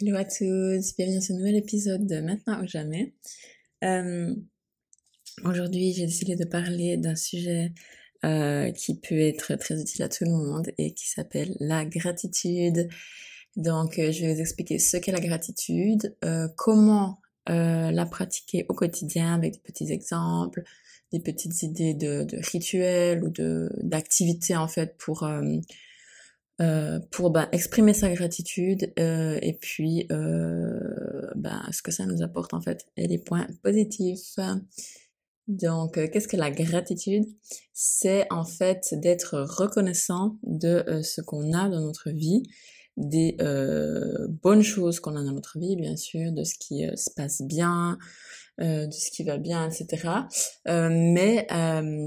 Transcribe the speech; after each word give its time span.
Hello 0.00 0.16
à 0.16 0.24
tous, 0.24 0.94
bienvenue 0.96 1.16
dans 1.16 1.20
ce 1.20 1.32
nouvel 1.32 1.56
épisode 1.56 2.06
de 2.06 2.20
Maintenant 2.20 2.62
ou 2.62 2.68
jamais. 2.68 3.14
Euh, 3.82 4.32
Aujourd'hui, 5.44 5.92
j'ai 5.92 6.06
décidé 6.06 6.36
de 6.36 6.44
parler 6.44 6.96
d'un 6.96 7.16
sujet 7.16 7.72
euh, 8.24 8.70
qui 8.70 9.00
peut 9.00 9.18
être 9.18 9.56
très 9.56 9.80
utile 9.80 10.04
à 10.04 10.08
tout 10.08 10.22
le 10.22 10.30
monde 10.30 10.70
et 10.78 10.94
qui 10.94 11.08
s'appelle 11.08 11.56
la 11.58 11.84
gratitude. 11.84 12.88
Donc, 13.56 13.98
euh, 13.98 14.12
je 14.12 14.24
vais 14.24 14.34
vous 14.34 14.40
expliquer 14.40 14.78
ce 14.78 14.98
qu'est 14.98 15.10
la 15.10 15.18
gratitude, 15.18 16.16
euh, 16.24 16.46
comment 16.56 17.20
euh, 17.48 17.90
la 17.90 18.06
pratiquer 18.06 18.66
au 18.68 18.74
quotidien 18.74 19.34
avec 19.34 19.54
des 19.54 19.60
petits 19.64 19.90
exemples, 19.90 20.62
des 21.12 21.18
petites 21.18 21.64
idées 21.64 21.94
de, 21.94 22.22
de 22.22 22.38
rituels 22.52 23.24
ou 23.24 23.32
d'activités 23.82 24.54
en 24.54 24.68
fait 24.68 24.96
pour 24.96 25.28
euh, 26.60 26.98
pour 27.12 27.30
ben, 27.30 27.48
exprimer 27.52 27.94
sa 27.94 28.12
gratitude 28.12 28.92
euh, 28.98 29.38
et 29.42 29.52
puis 29.52 30.08
euh, 30.10 31.30
ben, 31.36 31.62
ce 31.70 31.82
que 31.82 31.92
ça 31.92 32.04
nous 32.04 32.20
apporte 32.20 32.52
en 32.52 32.60
fait 32.60 32.84
et 32.96 33.06
les 33.06 33.18
points 33.18 33.46
positifs. 33.62 34.40
Donc, 35.46 35.96
euh, 35.96 36.08
qu'est-ce 36.12 36.26
que 36.26 36.36
la 36.36 36.50
gratitude? 36.50 37.24
C'est 37.72 38.26
en 38.32 38.44
fait 38.44 38.88
d'être 38.92 39.38
reconnaissant 39.38 40.36
de 40.42 40.84
euh, 40.88 41.02
ce 41.04 41.20
qu'on 41.20 41.52
a 41.52 41.68
dans 41.68 41.80
notre 41.80 42.10
vie, 42.10 42.42
des 42.96 43.36
bonnes 44.42 44.62
choses 44.62 44.98
qu'on 44.98 45.14
a 45.14 45.22
dans 45.22 45.30
notre 45.30 45.60
vie, 45.60 45.76
bien 45.76 45.94
sûr, 45.94 46.32
de 46.32 46.42
ce 46.42 46.56
qui 46.58 46.84
se 46.96 47.10
passe 47.14 47.42
bien, 47.42 47.96
de 48.58 48.90
ce 48.90 49.12
qui 49.12 49.22
va 49.22 49.38
bien, 49.38 49.70
etc. 49.70 50.08
mais 50.66 51.46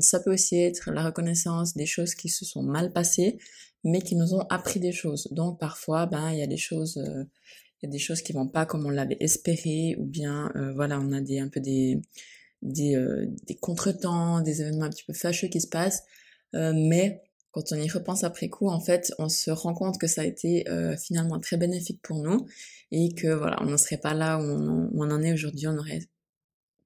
ça 0.01 0.19
peut 0.19 0.33
aussi 0.33 0.57
être 0.57 0.91
la 0.91 1.05
reconnaissance 1.05 1.77
des 1.77 1.85
choses 1.85 2.13
qui 2.13 2.27
se 2.27 2.43
sont 2.43 2.61
mal 2.61 2.91
passées, 2.91 3.39
mais 3.83 4.01
qui 4.01 4.15
nous 4.15 4.33
ont 4.33 4.45
appris 4.49 4.79
des 4.79 4.91
choses. 4.91 5.27
Donc 5.31 5.59
parfois, 5.59 6.05
ben 6.05 6.31
il 6.31 6.39
y 6.39 6.43
a 6.43 6.47
des 6.47 6.57
choses, 6.57 6.97
euh, 6.97 7.23
il 7.81 7.87
y 7.87 7.89
a 7.89 7.91
des 7.91 7.99
choses 7.99 8.21
qui 8.21 8.33
vont 8.33 8.47
pas 8.47 8.65
comme 8.65 8.85
on 8.85 8.89
l'avait 8.89 9.17
espéré, 9.19 9.95
ou 9.97 10.05
bien 10.05 10.51
euh, 10.55 10.73
voilà, 10.73 10.99
on 10.99 11.11
a 11.11 11.21
des 11.21 11.39
un 11.39 11.49
peu 11.49 11.59
des 11.59 12.01
des, 12.61 12.95
euh, 12.95 13.25
des 13.47 13.55
contretemps, 13.55 14.41
des 14.41 14.61
événements 14.61 14.85
un 14.85 14.89
petit 14.89 15.03
peu 15.03 15.13
fâcheux 15.13 15.47
qui 15.47 15.61
se 15.61 15.67
passent, 15.67 16.03
mais 16.53 17.21
quand 17.51 17.71
on 17.71 17.75
y 17.75 17.89
repense 17.89 18.23
après 18.23 18.49
coup, 18.49 18.69
en 18.69 18.79
fait, 18.79 19.13
on 19.19 19.29
se 19.29 19.51
rend 19.51 19.73
compte 19.73 19.99
que 19.99 20.07
ça 20.07 20.21
a 20.21 20.25
été 20.25 20.65
finalement 20.99 21.39
très 21.39 21.57
bénéfique 21.57 22.01
pour 22.01 22.19
nous 22.19 22.45
et 22.91 23.13
que 23.13 23.27
voilà, 23.27 23.57
on 23.61 23.65
n'en 23.65 23.77
serait 23.77 23.97
pas 23.97 24.13
là 24.13 24.37
où 24.37 24.89
on 24.93 25.11
en 25.11 25.21
est 25.23 25.33
aujourd'hui, 25.33 25.67
on 25.67 25.73
n'aurait 25.73 26.07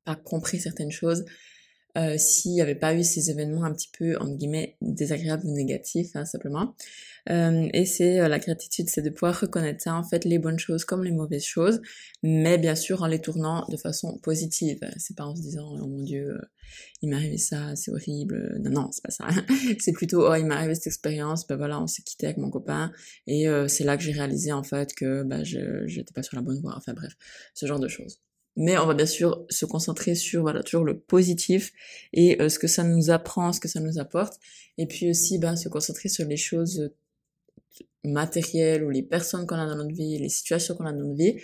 pas 0.05 0.15
compris 0.15 0.59
certaines 0.59 0.91
choses, 0.91 1.25
euh, 1.97 2.17
s'il 2.17 2.51
n'y 2.51 2.61
avait 2.61 2.75
pas 2.75 2.93
eu 2.93 3.03
ces 3.03 3.29
événements 3.29 3.63
un 3.63 3.73
petit 3.73 3.89
peu, 3.97 4.17
entre 4.17 4.35
guillemets, 4.35 4.77
désagréables 4.81 5.45
ou 5.45 5.51
négatifs, 5.51 6.15
hein, 6.15 6.25
simplement. 6.25 6.75
Euh, 7.29 7.67
et 7.73 7.85
c'est 7.85 8.19
euh, 8.19 8.27
la 8.27 8.39
gratitude, 8.39 8.89
c'est 8.89 9.01
de 9.01 9.09
pouvoir 9.09 9.39
reconnaître 9.39 9.81
ça, 9.81 9.95
en 9.95 10.03
fait, 10.03 10.25
les 10.25 10.37
bonnes 10.37 10.59
choses 10.59 10.85
comme 10.85 11.03
les 11.03 11.11
mauvaises 11.11 11.45
choses, 11.45 11.81
mais 12.21 12.57
bien 12.57 12.75
sûr 12.75 13.01
en 13.01 13.07
les 13.07 13.19
tournant 13.19 13.65
de 13.69 13.77
façon 13.77 14.19
positive. 14.19 14.79
C'est 14.97 15.15
pas 15.15 15.25
en 15.25 15.35
se 15.35 15.41
disant, 15.41 15.67
oh 15.81 15.87
mon 15.87 16.03
dieu, 16.03 16.31
euh, 16.31 16.41
il 17.01 17.09
m'est 17.09 17.15
arrivé 17.15 17.37
ça, 17.37 17.75
c'est 17.75 17.91
horrible. 17.91 18.59
Non, 18.61 18.71
non, 18.71 18.89
c'est 18.91 19.03
pas 19.03 19.11
ça. 19.11 19.27
c'est 19.79 19.93
plutôt, 19.93 20.27
oh, 20.29 20.35
il 20.35 20.45
m'est 20.45 20.55
arrivé 20.55 20.75
cette 20.75 20.87
expérience, 20.87 21.47
ben 21.47 21.55
voilà, 21.55 21.81
on 21.81 21.87
s'est 21.87 22.03
quitté 22.03 22.27
avec 22.27 22.37
mon 22.37 22.49
copain, 22.49 22.91
et 23.27 23.47
c'est 23.67 23.83
là 23.83 23.97
que 23.97 24.03
j'ai 24.03 24.11
réalisé, 24.11 24.51
en 24.51 24.63
fait, 24.63 24.93
que 24.93 25.23
ben, 25.23 25.43
je 25.43 25.85
j'étais 25.87 26.13
pas 26.13 26.23
sur 26.23 26.35
la 26.35 26.41
bonne 26.41 26.59
voie. 26.61 26.73
Enfin 26.77 26.93
bref, 26.93 27.13
ce 27.53 27.65
genre 27.65 27.79
de 27.79 27.87
choses 27.87 28.19
mais 28.55 28.77
on 28.77 28.85
va 28.85 28.93
bien 28.93 29.05
sûr 29.05 29.45
se 29.49 29.65
concentrer 29.65 30.15
sur 30.15 30.41
voilà 30.41 30.63
toujours 30.63 30.85
le 30.85 30.97
positif 30.97 31.73
et 32.13 32.41
euh, 32.41 32.49
ce 32.49 32.59
que 32.59 32.67
ça 32.67 32.83
nous 32.83 33.09
apprend, 33.09 33.53
ce 33.53 33.59
que 33.59 33.67
ça 33.67 33.79
nous 33.79 33.99
apporte, 33.99 34.39
et 34.77 34.87
puis 34.87 35.09
aussi 35.09 35.39
ben, 35.39 35.55
se 35.55 35.69
concentrer 35.69 36.09
sur 36.09 36.27
les 36.27 36.37
choses 36.37 36.91
matérielles 38.03 38.83
ou 38.83 38.89
les 38.89 39.03
personnes 39.03 39.45
qu'on 39.45 39.55
a 39.55 39.65
dans 39.65 39.75
notre 39.75 39.95
vie, 39.95 40.17
les 40.17 40.29
situations 40.29 40.75
qu'on 40.75 40.85
a 40.85 40.93
dans 40.93 40.99
notre 40.99 41.17
vie, 41.17 41.35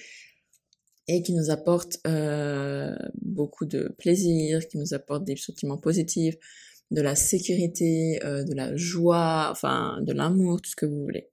et 1.07 1.21
qui 1.23 1.33
nous 1.33 1.49
apportent 1.49 1.99
euh, 2.07 2.95
beaucoup 3.21 3.65
de 3.65 3.93
plaisir, 3.97 4.67
qui 4.67 4.77
nous 4.77 4.93
apportent 4.93 5.25
des 5.25 5.35
sentiments 5.35 5.77
positifs, 5.77 6.35
de 6.91 7.01
la 7.01 7.15
sécurité, 7.15 8.19
euh, 8.23 8.43
de 8.43 8.53
la 8.53 8.75
joie, 8.75 9.49
enfin 9.51 9.99
de 10.01 10.13
l'amour, 10.13 10.61
tout 10.61 10.69
ce 10.69 10.75
que 10.75 10.85
vous 10.85 11.01
voulez. 11.01 11.29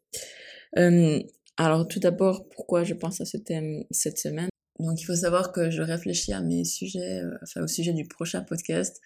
Euh, 0.79 1.21
alors 1.57 1.87
tout 1.89 1.99
d'abord, 2.01 2.49
pourquoi 2.49 2.85
je 2.85 2.95
pense 2.95 3.21
à 3.21 3.25
ce 3.25 3.37
thème 3.37 3.85
cette 3.91 4.19
semaine? 4.19 4.49
Donc 4.79 5.01
il 5.01 5.05
faut 5.05 5.17
savoir 5.17 5.53
que 5.53 5.71
je 5.71 5.83
réfléchis 5.83 6.33
à 6.33 6.41
mes 6.41 6.65
sujets, 6.65 7.23
euh, 7.23 7.37
enfin 7.43 7.63
au 7.63 7.67
sujet 7.67 7.93
du 7.93 8.05
prochain 8.05 8.43
podcast 8.43 9.01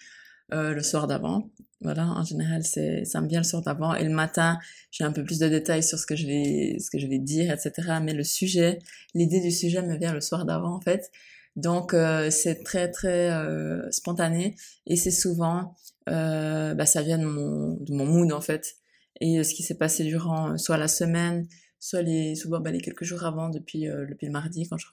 euh, 0.53 0.75
le 0.75 0.83
soir 0.83 1.07
d'avant. 1.07 1.51
Voilà, 1.81 2.07
en 2.07 2.25
général 2.25 2.63
c'est 2.63 3.05
ça 3.05 3.21
me 3.21 3.29
vient 3.29 3.41
le 3.41 3.45
soir 3.45 3.63
d'avant 3.63 3.95
et 3.95 4.05
le 4.05 4.11
matin 4.11 4.59
j'ai 4.91 5.05
un 5.05 5.13
peu 5.13 5.25
plus 5.25 5.39
de 5.39 5.49
détails 5.49 5.83
sur 5.83 5.99
ce 5.99 6.07
que 6.07 6.15
je 6.15 6.27
vais 6.27 6.77
ce 6.79 6.91
que 6.91 6.99
je 6.99 7.07
vais 7.07 7.19
dire, 7.19 7.51
etc. 7.53 7.73
Mais 8.03 8.13
le 8.13 8.23
sujet, 8.25 8.79
l'idée 9.15 9.41
du 9.41 9.51
sujet 9.51 9.83
me 9.83 9.97
vient 9.97 10.13
le 10.13 10.21
soir 10.21 10.45
d'avant 10.45 10.75
en 10.75 10.81
fait. 10.81 11.11
Donc 11.57 11.95
euh, 11.95 12.31
c'est 12.31 12.63
très 12.65 12.91
très 12.91 13.31
euh, 13.31 13.91
spontané 13.91 14.57
et 14.87 14.97
c'est 14.97 15.11
souvent 15.11 15.75
bah, 16.07 16.87
ça 16.87 17.03
vient 17.03 17.19
de 17.19 17.27
mon 17.27 17.75
de 17.81 17.95
mon 17.95 18.07
mood 18.07 18.33
en 18.33 18.41
fait 18.41 18.77
et 19.21 19.43
ce 19.45 19.55
qui 19.55 19.63
s'est 19.63 19.77
passé 19.79 20.05
durant 20.05 20.59
soit 20.59 20.77
la 20.79 20.89
semaine, 20.89 21.47
soit 21.81 22.03
les 22.03 22.35
souvent 22.35 22.61
bah, 22.61 22.71
les 22.73 22.81
quelques 22.81 23.05
jours 23.05 23.25
avant 23.25 23.49
depuis 23.49 23.85
depuis 23.87 24.27
le 24.27 24.33
mardi 24.33 24.69
quand 24.69 24.79
je 24.79 24.87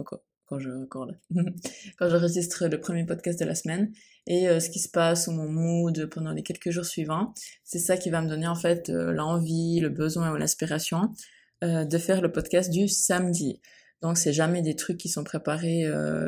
quand 0.49 0.57
je 0.59 0.71
recorde, 0.71 1.15
quand 1.99 2.09
j'enregistre 2.09 2.67
le 2.67 2.79
premier 2.79 3.05
podcast 3.05 3.39
de 3.39 3.45
la 3.45 3.53
semaine 3.53 3.91
et 4.25 4.49
euh, 4.49 4.59
ce 4.59 4.69
qui 4.69 4.79
se 4.79 4.89
passe 4.89 5.27
ou 5.27 5.31
mon 5.31 5.47
mood 5.47 6.07
pendant 6.07 6.31
les 6.31 6.41
quelques 6.41 6.71
jours 6.71 6.85
suivants. 6.85 7.33
C'est 7.63 7.79
ça 7.79 7.97
qui 7.97 8.09
va 8.09 8.21
me 8.21 8.27
donner 8.27 8.47
en 8.47 8.55
fait 8.55 8.89
euh, 8.89 9.11
l'envie, 9.11 9.79
le 9.79 9.89
besoin 9.89 10.31
ou 10.33 10.38
l'inspiration 10.38 11.13
euh, 11.63 11.85
de 11.85 11.97
faire 11.99 12.21
le 12.21 12.31
podcast 12.31 12.71
du 12.71 12.88
samedi. 12.88 13.61
Donc 14.01 14.17
c'est 14.17 14.33
jamais 14.33 14.63
des 14.63 14.75
trucs 14.75 14.97
qui 14.97 15.09
sont 15.09 15.25
préparés 15.25 15.85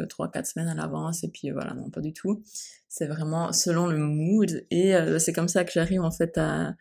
trois 0.09 0.29
quatre 0.29 0.45
semaines 0.45 0.67
à 0.67 0.75
l'avance 0.75 1.23
et 1.23 1.29
puis 1.29 1.51
voilà 1.51 1.73
non 1.73 1.89
pas 1.89 2.01
du 2.01 2.11
tout. 2.11 2.43
C'est 2.89 3.07
vraiment 3.07 3.53
selon 3.53 3.87
le 3.87 3.97
mood 3.97 4.65
et 4.69 4.93
c'est 5.19 5.31
comme 5.31 5.47
ça 5.47 5.63
que 5.63 5.71
j'arrive 5.71 6.01
en 6.01 6.11
fait 6.11 6.37
à 6.37 6.75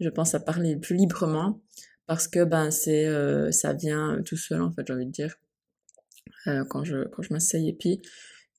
je 0.00 0.08
pense 0.10 0.34
à 0.34 0.40
parler 0.40 0.76
plus 0.76 0.96
librement 0.96 1.62
parce 2.06 2.28
que 2.28 2.44
ben 2.44 2.70
c'est 2.70 3.08
ça 3.52 3.72
vient 3.72 4.20
tout 4.26 4.36
seul 4.36 4.60
en 4.60 4.70
fait 4.70 4.82
j'ai 4.86 4.92
envie 4.92 5.06
de 5.06 5.12
dire 5.12 5.34
euh, 6.46 6.64
quand 6.68 6.84
je 6.84 7.08
quand 7.08 7.22
je 7.22 7.32
m'asseye 7.32 7.68
et 7.68 7.72
puis 7.72 8.02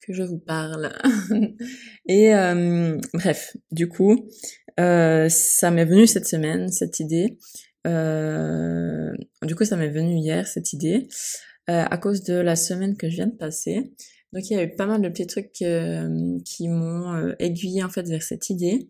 que 0.06 0.13
je 0.13 0.23
vous 0.23 0.40
parle. 0.40 0.94
et 2.07 2.35
euh, 2.35 2.97
bref, 3.13 3.56
du 3.72 3.88
coup, 3.88 4.29
euh, 4.79 5.29
ça 5.29 5.72
m'est 5.72 5.85
venu 5.85 6.07
cette 6.07 6.28
semaine 6.28 6.69
cette 6.69 7.00
idée. 7.00 7.38
du 7.85 9.56
coup, 9.56 9.66
ça 9.66 9.78
m'est 9.78 9.90
venu 9.90 10.16
hier 10.16 10.47
cette 10.47 10.74
idée 10.74 11.07
à 11.68 11.97
cause 11.97 12.22
de 12.24 12.35
la 12.35 12.56
semaine 12.56 12.95
que 12.95 13.09
je 13.09 13.16
viens 13.16 13.28
de 13.28 13.35
passer. 13.35 13.94
Donc 14.34 14.50
il 14.50 14.53
y 14.53 14.59
a 14.59 14.63
eu 14.63 14.75
pas 14.75 14.85
mal 14.85 15.01
de 15.01 15.09
petits 15.09 15.28
trucs 15.28 15.51
qui 15.51 16.68
m'ont 16.68 17.34
aiguillé 17.40 17.84
en 17.84 17.90
fait 17.90 18.07
vers 18.07 18.22
cette 18.22 18.50
idée 18.50 18.88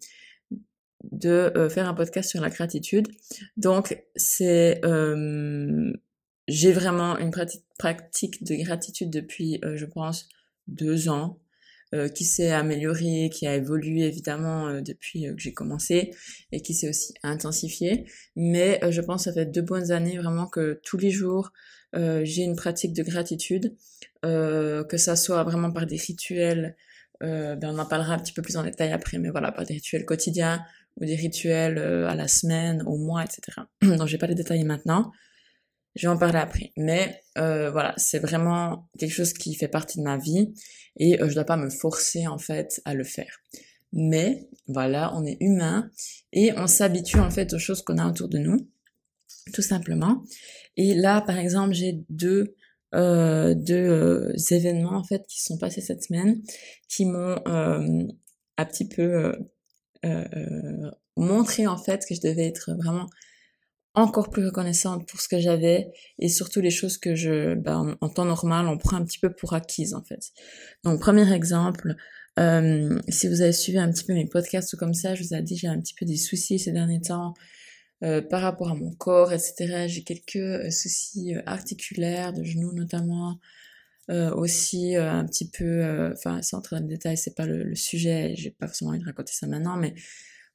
de 1.11 1.53
faire 1.69 1.87
un 1.87 1.93
podcast 1.93 2.29
sur 2.29 2.41
la 2.41 2.49
gratitude. 2.49 3.07
Donc 3.55 4.03
c'est 4.15 4.81
j'ai 6.47 6.71
vraiment 6.71 7.17
une 7.17 7.31
pratique 7.31 8.43
de 8.43 8.55
gratitude 8.55 9.09
depuis, 9.09 9.59
euh, 9.63 9.75
je 9.75 9.85
pense, 9.85 10.29
deux 10.67 11.09
ans, 11.09 11.39
euh, 11.93 12.07
qui 12.07 12.25
s'est 12.25 12.51
améliorée, 12.51 13.29
qui 13.31 13.47
a 13.47 13.55
évolué 13.55 14.03
évidemment 14.03 14.67
euh, 14.67 14.81
depuis 14.81 15.23
que 15.23 15.37
j'ai 15.37 15.53
commencé 15.53 16.11
et 16.51 16.61
qui 16.61 16.73
s'est 16.73 16.89
aussi 16.89 17.13
intensifiée. 17.23 18.05
Mais 18.35 18.79
je 18.89 19.01
pense 19.01 19.25
que 19.25 19.31
ça 19.31 19.33
fait 19.33 19.45
deux 19.45 19.61
bonnes 19.61 19.91
années 19.91 20.17
vraiment 20.17 20.47
que 20.47 20.79
tous 20.83 20.97
les 20.97 21.11
jours 21.11 21.51
j'ai 21.93 22.43
une 22.43 22.57
pratique 22.57 22.91
de 22.91 23.03
gratitude, 23.03 23.73
que 24.21 24.97
ça 24.97 25.15
soit 25.15 25.41
vraiment 25.45 25.71
par 25.71 25.85
des 25.85 25.95
rituels. 25.95 26.75
ben 27.21 27.57
on 27.63 27.79
en 27.79 27.85
parlera 27.85 28.15
un 28.15 28.19
petit 28.19 28.33
peu 28.33 28.41
plus 28.41 28.57
en 28.57 28.63
détail 28.63 28.91
après, 28.91 29.17
mais 29.17 29.29
voilà, 29.29 29.53
par 29.53 29.65
des 29.65 29.75
rituels 29.75 30.03
quotidiens 30.03 30.61
ou 30.97 31.05
des 31.05 31.15
rituels 31.15 31.77
à 31.77 32.13
la 32.13 32.27
semaine, 32.27 32.83
au 32.85 32.97
mois, 32.97 33.23
etc. 33.23 33.61
Donc 33.81 34.07
je 34.07 34.11
vais 34.11 34.17
pas 34.17 34.27
les 34.27 34.35
détailler 34.35 34.65
maintenant. 34.65 35.13
Je 35.95 36.07
vais 36.07 36.13
en 36.13 36.17
parler 36.17 36.39
après. 36.39 36.71
Mais 36.77 37.21
euh, 37.37 37.71
voilà, 37.71 37.93
c'est 37.97 38.19
vraiment 38.19 38.89
quelque 38.97 39.13
chose 39.13 39.33
qui 39.33 39.55
fait 39.55 39.67
partie 39.67 39.97
de 39.97 40.03
ma 40.03 40.17
vie 40.17 40.53
et 40.97 41.21
euh, 41.21 41.29
je 41.29 41.35
dois 41.35 41.45
pas 41.45 41.57
me 41.57 41.69
forcer 41.69 42.27
en 42.27 42.37
fait 42.37 42.81
à 42.85 42.93
le 42.93 43.03
faire. 43.03 43.39
Mais 43.93 44.49
voilà, 44.67 45.13
on 45.15 45.25
est 45.25 45.37
humain 45.39 45.89
et 46.33 46.51
on 46.57 46.67
s'habitue 46.67 47.19
en 47.19 47.31
fait 47.31 47.53
aux 47.53 47.59
choses 47.59 47.81
qu'on 47.81 47.97
a 47.97 48.07
autour 48.07 48.27
de 48.27 48.37
nous, 48.37 48.69
tout 49.53 49.61
simplement. 49.61 50.23
Et 50.75 50.93
là, 50.93 51.21
par 51.21 51.37
exemple, 51.37 51.73
j'ai 51.73 52.03
deux 52.09 52.55
euh, 52.95 53.55
deux 53.55 53.73
euh, 53.73 54.33
événements 54.51 54.95
en 54.95 55.03
fait 55.03 55.25
qui 55.27 55.43
sont 55.43 55.57
passés 55.57 55.81
cette 55.81 56.03
semaine 56.03 56.41
qui 56.87 57.05
m'ont 57.05 57.35
euh, 57.47 58.03
un 58.57 58.65
petit 58.65 58.87
peu 58.87 59.33
montré 61.17 61.65
en 61.67 61.77
fait 61.77 62.05
que 62.07 62.13
je 62.13 62.21
devais 62.21 62.47
être 62.47 62.71
vraiment 62.75 63.07
encore 63.95 64.29
plus 64.29 64.45
reconnaissante 64.45 65.07
pour 65.07 65.21
ce 65.21 65.27
que 65.27 65.39
j'avais 65.39 65.91
et 66.19 66.29
surtout 66.29 66.61
les 66.61 66.71
choses 66.71 66.97
que 66.97 67.15
je, 67.15 67.55
ben, 67.55 67.97
en, 68.01 68.09
temps 68.09 68.25
normal, 68.25 68.67
on 68.67 68.77
prend 68.77 68.97
un 68.97 69.05
petit 69.05 69.19
peu 69.19 69.31
pour 69.31 69.53
acquises 69.53 69.93
en 69.93 70.03
fait. 70.03 70.31
Donc 70.83 70.99
premier 70.99 71.31
exemple, 71.33 71.95
euh, 72.37 72.99
si 73.09 73.27
vous 73.27 73.41
avez 73.41 73.53
suivi 73.53 73.77
un 73.77 73.91
petit 73.91 74.03
peu 74.03 74.13
mes 74.13 74.27
podcasts 74.27 74.73
ou 74.73 74.77
comme 74.77 74.93
ça, 74.93 75.15
je 75.15 75.23
vous 75.23 75.33
ai 75.33 75.41
dit 75.41 75.57
j'ai 75.57 75.67
un 75.67 75.79
petit 75.79 75.93
peu 75.93 76.05
des 76.05 76.17
soucis 76.17 76.59
ces 76.59 76.71
derniers 76.71 77.01
temps 77.01 77.33
euh, 78.03 78.21
par 78.21 78.41
rapport 78.41 78.69
à 78.69 78.75
mon 78.75 78.91
corps, 78.91 79.31
etc. 79.31 79.85
J'ai 79.87 80.03
quelques 80.03 80.35
euh, 80.35 80.69
soucis 80.69 81.33
euh, 81.33 81.41
articulaires, 81.45 82.33
de 82.33 82.43
genoux 82.43 82.73
notamment, 82.73 83.39
aussi 84.09 84.95
un 84.95 85.25
petit 85.25 85.49
peu, 85.49 86.11
enfin 86.13 86.39
sans 86.43 86.59
entrer 86.59 86.75
dans 86.75 86.83
le 86.83 86.87
détail, 86.87 87.17
c'est 87.17 87.33
pas 87.33 87.47
le, 87.47 87.73
sujet, 87.73 88.35
j'ai 88.35 88.51
pas 88.51 88.67
forcément 88.67 88.91
envie 88.91 88.99
de 88.99 89.05
raconter 89.05 89.33
ça 89.33 89.47
maintenant, 89.47 89.77
mais 89.77 89.95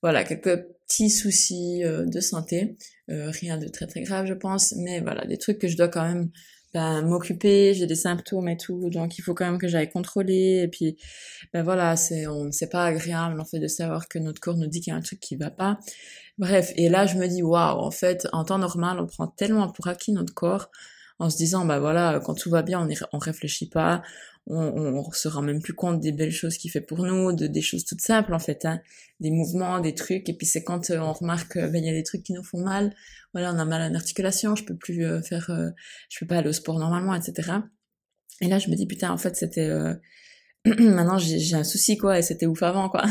voilà, 0.02 0.22
quelques 0.22 0.68
petits 0.90 1.10
soucis 1.10 1.82
de 1.84 2.20
santé, 2.20 2.76
rien 3.08 3.58
de 3.58 3.68
très 3.68 3.86
très 3.86 4.02
grave 4.02 4.26
je 4.26 4.34
pense, 4.34 4.74
mais 4.76 5.00
voilà, 5.00 5.24
des 5.24 5.38
trucs 5.38 5.58
que 5.58 5.68
je 5.68 5.76
dois 5.76 5.88
quand 5.88 6.02
même 6.02 6.30
ben, 6.72 7.02
m'occuper, 7.02 7.74
j'ai 7.74 7.86
des 7.86 7.96
symptômes 7.96 8.48
et 8.48 8.56
tout, 8.56 8.90
donc 8.90 9.18
il 9.18 9.22
faut 9.22 9.34
quand 9.34 9.44
même 9.44 9.58
que 9.58 9.66
j'aille 9.66 9.90
contrôler, 9.90 10.62
et 10.64 10.68
puis 10.68 10.96
ben 11.52 11.62
voilà, 11.64 11.96
c'est 11.96 12.26
on 12.28 12.52
c'est 12.52 12.68
pas 12.70 12.84
agréable 12.84 13.40
en 13.40 13.44
fait 13.44 13.58
de 13.58 13.66
savoir 13.66 14.08
que 14.08 14.18
notre 14.20 14.40
corps 14.40 14.56
nous 14.56 14.68
dit 14.68 14.80
qu'il 14.80 14.92
y 14.92 14.94
a 14.94 14.96
un 14.96 15.00
truc 15.00 15.18
qui 15.20 15.36
va 15.36 15.50
pas. 15.50 15.78
Bref, 16.38 16.72
et 16.76 16.88
là 16.88 17.06
je 17.06 17.16
me 17.16 17.26
dis 17.26 17.42
waouh, 17.42 17.78
en 17.80 17.90
fait, 17.90 18.28
en 18.32 18.44
temps 18.44 18.58
normal, 18.58 19.00
on 19.00 19.06
prend 19.06 19.26
tellement 19.26 19.68
pour 19.70 19.88
acquis 19.88 20.12
notre 20.12 20.32
corps 20.32 20.70
en 21.18 21.28
se 21.28 21.36
disant 21.36 21.64
bah 21.64 21.80
voilà, 21.80 22.20
quand 22.24 22.34
tout 22.34 22.50
va 22.50 22.62
bien, 22.62 22.80
on 22.80 22.88
on 23.12 23.18
réfléchit 23.18 23.68
pas, 23.68 24.02
on, 24.46 24.56
on, 24.56 25.12
se 25.12 25.28
rend 25.28 25.42
même 25.42 25.62
plus 25.62 25.74
compte 25.74 26.00
des 26.00 26.12
belles 26.12 26.32
choses 26.32 26.56
qu'il 26.56 26.70
fait 26.70 26.80
pour 26.80 27.04
nous, 27.04 27.32
de 27.32 27.46
des 27.46 27.60
choses 27.60 27.84
toutes 27.84 28.00
simples 28.00 28.34
en 28.34 28.38
fait, 28.38 28.64
hein, 28.64 28.80
des 29.20 29.30
mouvements, 29.30 29.80
des 29.80 29.94
trucs. 29.94 30.28
Et 30.28 30.34
puis 30.34 30.46
c'est 30.46 30.64
quand 30.64 30.90
euh, 30.90 30.98
on 30.98 31.12
remarque 31.12 31.56
euh, 31.56 31.68
ben, 31.68 31.82
il 31.82 31.86
y 31.86 31.90
a 31.90 31.92
des 31.92 32.02
trucs 32.02 32.22
qui 32.22 32.32
nous 32.32 32.42
font 32.42 32.60
mal. 32.60 32.94
Voilà, 33.32 33.52
on 33.52 33.58
a 33.58 33.64
mal 33.64 33.82
à 33.82 33.88
l'articulation, 33.88 34.56
je 34.56 34.64
peux 34.64 34.76
plus 34.76 35.04
euh, 35.04 35.22
faire, 35.22 35.50
je 36.08 36.18
peux 36.18 36.26
pas 36.26 36.38
aller 36.38 36.48
au 36.48 36.52
sport 36.52 36.78
normalement, 36.78 37.14
etc. 37.14 37.52
Et 38.40 38.48
là 38.48 38.58
je 38.58 38.70
me 38.70 38.74
dis 38.74 38.86
putain 38.86 39.10
en 39.10 39.18
fait 39.18 39.36
c'était 39.36 39.70
maintenant 40.64 41.18
j'ai 41.18 41.54
un 41.54 41.64
souci 41.64 41.96
quoi 41.96 42.18
et 42.18 42.22
c'était 42.22 42.46
ouf 42.46 42.62
avant 42.62 42.88
quoi. 42.88 43.04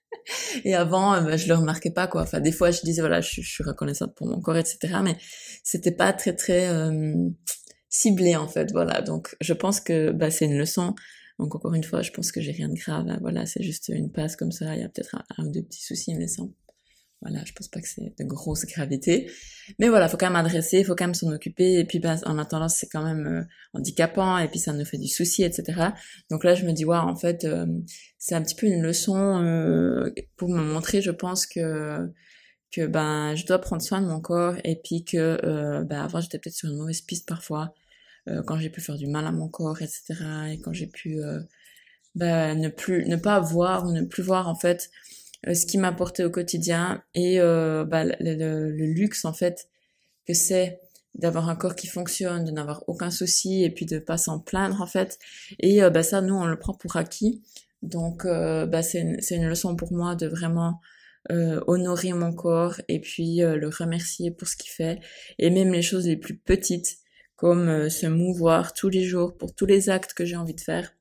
et 0.64 0.74
avant 0.74 1.20
ben, 1.20 1.36
je 1.36 1.48
le 1.48 1.54
remarquais 1.54 1.90
pas 1.90 2.06
quoi. 2.06 2.22
Enfin 2.22 2.40
des 2.40 2.52
fois 2.52 2.70
je 2.70 2.80
disais 2.82 3.02
voilà 3.02 3.20
je, 3.20 3.42
je 3.42 3.50
suis 3.50 3.64
reconnaissante 3.64 4.14
pour 4.14 4.28
mon 4.28 4.40
corps 4.40 4.56
etc. 4.56 4.94
Mais 5.02 5.16
c'était 5.62 5.92
pas 5.92 6.12
très 6.12 6.34
très 6.34 6.68
ciblé 7.90 8.36
en 8.36 8.48
fait, 8.48 8.72
voilà. 8.72 9.02
Donc 9.02 9.36
je 9.40 9.52
pense 9.52 9.80
que 9.80 10.12
bah, 10.12 10.30
c'est 10.30 10.46
une 10.46 10.56
leçon. 10.56 10.94
Donc 11.38 11.54
encore 11.54 11.74
une 11.74 11.84
fois, 11.84 12.02
je 12.02 12.10
pense 12.12 12.32
que 12.32 12.40
j'ai 12.40 12.52
rien 12.52 12.68
de 12.68 12.74
grave. 12.74 13.06
Hein. 13.08 13.18
Voilà, 13.20 13.44
c'est 13.46 13.62
juste 13.62 13.88
une 13.88 14.10
passe 14.10 14.36
comme 14.36 14.52
ça. 14.52 14.74
Il 14.74 14.80
y 14.80 14.84
a 14.84 14.88
peut-être 14.88 15.16
un, 15.36 15.46
ou 15.46 15.50
deux 15.50 15.62
petits 15.62 15.82
soucis, 15.82 16.14
mais 16.14 16.28
sans. 16.28 16.52
Voilà, 17.22 17.44
je 17.44 17.52
pense 17.52 17.68
pas 17.68 17.82
que 17.82 17.88
c'est 17.88 18.14
de 18.18 18.24
grosse 18.24 18.64
gravité. 18.64 19.30
Mais 19.78 19.90
voilà, 19.90 20.08
faut 20.08 20.16
quand 20.16 20.28
même 20.28 20.36
adresser, 20.36 20.82
faut 20.84 20.94
quand 20.94 21.04
même 21.04 21.14
s'en 21.14 21.30
occuper. 21.30 21.78
Et 21.78 21.84
puis 21.84 21.98
bah, 21.98 22.16
en 22.24 22.38
attendant, 22.38 22.68
c'est 22.68 22.86
quand 22.86 23.04
même 23.04 23.26
euh, 23.26 23.42
handicapant 23.74 24.38
et 24.38 24.48
puis 24.48 24.58
ça 24.58 24.72
nous 24.72 24.86
fait 24.86 24.96
du 24.96 25.08
souci, 25.08 25.42
etc. 25.42 25.90
Donc 26.30 26.44
là, 26.44 26.54
je 26.54 26.64
me 26.64 26.72
dis, 26.72 26.86
ouais, 26.86 26.96
en 26.96 27.16
fait, 27.16 27.44
euh, 27.44 27.66
c'est 28.18 28.34
un 28.34 28.42
petit 28.42 28.54
peu 28.54 28.66
une 28.66 28.80
leçon 28.80 29.16
euh, 29.18 30.10
pour 30.38 30.48
me 30.48 30.62
montrer, 30.62 31.02
je 31.02 31.10
pense 31.10 31.46
que 31.46 32.10
que 32.70 32.86
ben 32.86 33.34
je 33.34 33.46
dois 33.46 33.58
prendre 33.58 33.82
soin 33.82 34.00
de 34.00 34.06
mon 34.06 34.20
corps 34.20 34.54
et 34.64 34.76
puis 34.76 35.04
que 35.04 35.38
euh, 35.44 35.82
ben 35.84 36.02
avant 36.02 36.20
j'étais 36.20 36.38
peut-être 36.38 36.54
sur 36.54 36.68
une 36.68 36.76
mauvaise 36.76 37.00
piste 37.00 37.26
parfois 37.28 37.74
euh, 38.28 38.42
quand 38.42 38.58
j'ai 38.58 38.70
pu 38.70 38.80
faire 38.80 38.96
du 38.96 39.06
mal 39.06 39.26
à 39.26 39.32
mon 39.32 39.48
corps 39.48 39.80
etc 39.80 40.14
et 40.50 40.60
quand 40.60 40.72
j'ai 40.72 40.86
pu 40.86 41.20
euh, 41.22 41.40
ben, 42.14 42.58
ne 42.58 42.68
plus 42.68 43.06
ne 43.06 43.16
pas 43.16 43.40
voir 43.40 43.86
ou 43.86 43.92
ne 43.92 44.02
plus 44.02 44.22
voir 44.22 44.48
en 44.48 44.54
fait 44.54 44.90
euh, 45.46 45.54
ce 45.54 45.66
qui 45.66 45.78
m'apportait 45.78 46.24
au 46.24 46.30
quotidien 46.30 47.02
et 47.14 47.40
euh, 47.40 47.84
ben, 47.84 48.14
le, 48.20 48.70
le, 48.70 48.86
luxe 48.86 49.24
en 49.24 49.32
fait 49.32 49.68
que 50.26 50.34
c'est 50.34 50.80
d'avoir 51.14 51.48
un 51.48 51.56
corps 51.56 51.74
qui 51.74 51.86
fonctionne 51.86 52.44
de 52.44 52.50
n'avoir 52.50 52.84
aucun 52.86 53.10
souci 53.10 53.64
et 53.64 53.70
puis 53.70 53.86
de 53.86 53.98
pas 53.98 54.16
s'en 54.16 54.38
plaindre 54.38 54.80
en 54.80 54.86
fait. 54.86 55.18
Et 55.58 55.80
ben 55.80 56.04
ça 56.04 56.20
nous 56.20 56.34
on 56.34 56.46
le 56.46 56.56
prend 56.56 56.72
pour 56.72 56.96
acquis. 56.96 57.42
Donc 57.82 58.24
ben, 58.24 58.80
c'est 58.82 59.00
une, 59.00 59.18
une 59.30 59.48
leçon 59.48 59.74
pour 59.74 59.92
moi 59.92 60.14
de 60.14 60.28
vraiment 60.28 60.80
euh, 61.30 61.60
honorer 61.66 62.14
mon 62.14 62.32
corps 62.32 62.80
et 62.88 62.98
puis 62.98 63.42
euh, 63.42 63.56
le 63.56 63.68
remercier 63.68 64.30
pour 64.30 64.48
ce 64.48 64.56
qu'il 64.56 64.70
fait. 64.70 65.00
Et 65.38 65.50
même 65.50 65.70
les 65.70 65.82
choses 65.82 66.06
les 66.06 66.16
plus 66.16 66.36
petites 66.36 66.96
comme 67.40 67.68
euh, 67.68 67.88
se 67.88 68.06
mouvoir 68.06 68.72
tous 68.72 68.88
les 68.88 69.04
jours 69.04 69.36
pour 69.36 69.54
tous 69.54 69.66
les 69.66 69.88
actes 69.90 70.14
que 70.14 70.24
j'ai 70.24 70.36
envie 70.36 70.54
de 70.54 70.60
faire 70.60 70.94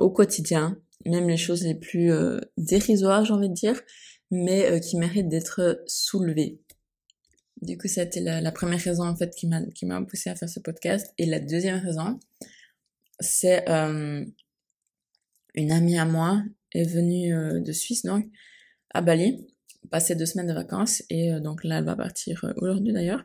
au 0.00 0.10
quotidien. 0.10 0.76
Même 1.06 1.28
les 1.28 1.36
choses 1.36 1.62
les 1.62 1.76
plus 1.76 2.10
dérisoires 2.56 3.24
j'ai 3.24 3.32
envie 3.32 3.48
de 3.48 3.54
dire 3.54 3.80
mais 4.32 4.80
qui 4.80 4.96
méritent 4.96 5.28
d'être 5.28 5.80
soulevées. 5.86 6.60
Du 7.62 7.78
coup 7.78 7.86
c'était 7.86 8.20
la, 8.20 8.40
la, 8.40 8.50
première 8.50 8.80
raison 8.80 9.04
en 9.04 9.14
fait 9.14 9.32
qui 9.36 9.46
m'a 9.46 9.62
qui 9.76 9.86
m'a 9.86 10.02
poussé 10.02 10.28
à 10.28 10.34
faire 10.34 10.48
ce 10.48 10.58
podcast. 10.58 11.14
Et 11.18 11.26
la 11.26 11.38
deuxième 11.38 11.78
raison 11.78 12.18
c'est 13.20 13.64
une 15.54 15.72
amie 15.72 15.98
à 15.98 16.04
moi 16.04 16.42
est 16.72 16.84
venue 16.84 17.34
euh, 17.34 17.60
de 17.60 17.72
Suisse, 17.72 18.02
donc, 18.04 18.26
à 18.90 19.00
Bali, 19.00 19.46
passer 19.90 20.14
deux 20.14 20.26
semaines 20.26 20.46
de 20.46 20.52
vacances, 20.52 21.02
et 21.10 21.32
euh, 21.32 21.40
donc 21.40 21.64
là, 21.64 21.78
elle 21.78 21.84
va 21.84 21.96
partir 21.96 22.44
euh, 22.44 22.52
aujourd'hui 22.56 22.92
d'ailleurs. 22.92 23.24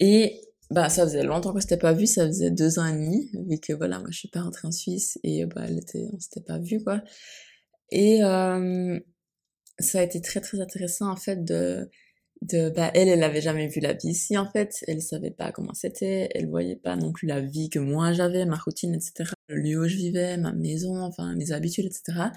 Et 0.00 0.40
bah 0.70 0.88
ça 0.88 1.04
faisait 1.04 1.22
longtemps 1.22 1.52
qu'on 1.52 1.60
s'était 1.60 1.76
pas 1.76 1.92
vu, 1.92 2.06
ça 2.06 2.26
faisait 2.26 2.50
deux 2.50 2.78
ans 2.78 2.86
et 2.86 2.92
demi, 2.92 3.30
vu 3.48 3.58
que 3.60 3.72
voilà, 3.72 3.98
moi 3.98 4.08
je 4.10 4.18
suis 4.18 4.28
pas 4.28 4.42
rentrée 4.42 4.66
en 4.68 4.72
Suisse 4.72 5.18
et 5.22 5.46
bah 5.46 5.62
elle 5.68 5.78
était, 5.78 6.08
on 6.12 6.18
s'était 6.18 6.40
pas 6.40 6.58
vu 6.58 6.82
quoi. 6.82 7.02
Et 7.90 8.20
ça 9.78 10.00
a 10.00 10.02
été 10.02 10.20
très 10.20 10.40
très 10.40 10.60
intéressant 10.60 11.10
en 11.10 11.16
fait 11.16 11.44
de 11.44 11.90
de 12.42 12.70
bah 12.70 12.90
elle 12.94 13.08
elle 13.08 13.22
avait 13.22 13.40
jamais 13.40 13.68
vu 13.68 13.80
la 13.80 13.94
vie 13.94 14.08
ici 14.08 14.36
en 14.38 14.50
fait 14.50 14.84
elle 14.86 15.02
savait 15.02 15.30
pas 15.30 15.52
comment 15.52 15.74
c'était 15.74 16.28
elle 16.34 16.48
voyait 16.48 16.76
pas 16.76 16.96
non 16.96 17.12
plus 17.12 17.26
la 17.26 17.40
vie 17.40 17.70
que 17.70 17.78
moi 17.78 18.12
j'avais 18.12 18.44
ma 18.46 18.56
routine 18.56 18.94
etc 18.94 19.35
le 19.48 19.56
lieu 19.56 19.78
où 19.78 19.88
je 19.88 19.96
vivais 19.96 20.36
ma 20.36 20.52
maison 20.52 21.02
enfin 21.02 21.34
mes 21.36 21.52
habitudes 21.52 21.86
etc 21.86 22.28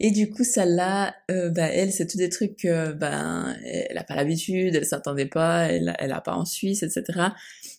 et 0.00 0.10
du 0.10 0.30
coup 0.30 0.44
celle-là 0.44 1.14
euh, 1.30 1.50
bah 1.50 1.66
elle 1.66 1.92
c'est 1.92 2.06
tous 2.06 2.18
des 2.18 2.28
trucs 2.28 2.56
que 2.56 2.92
ben 2.92 3.56
elle 3.64 3.98
a 3.98 4.04
pas 4.04 4.14
l'habitude 4.14 4.74
elle 4.74 4.86
s'attendait 4.86 5.26
pas 5.26 5.66
elle 5.70 5.94
elle 5.98 6.12
a 6.12 6.20
pas 6.20 6.34
en 6.34 6.44
Suisse 6.44 6.82
etc 6.82 7.30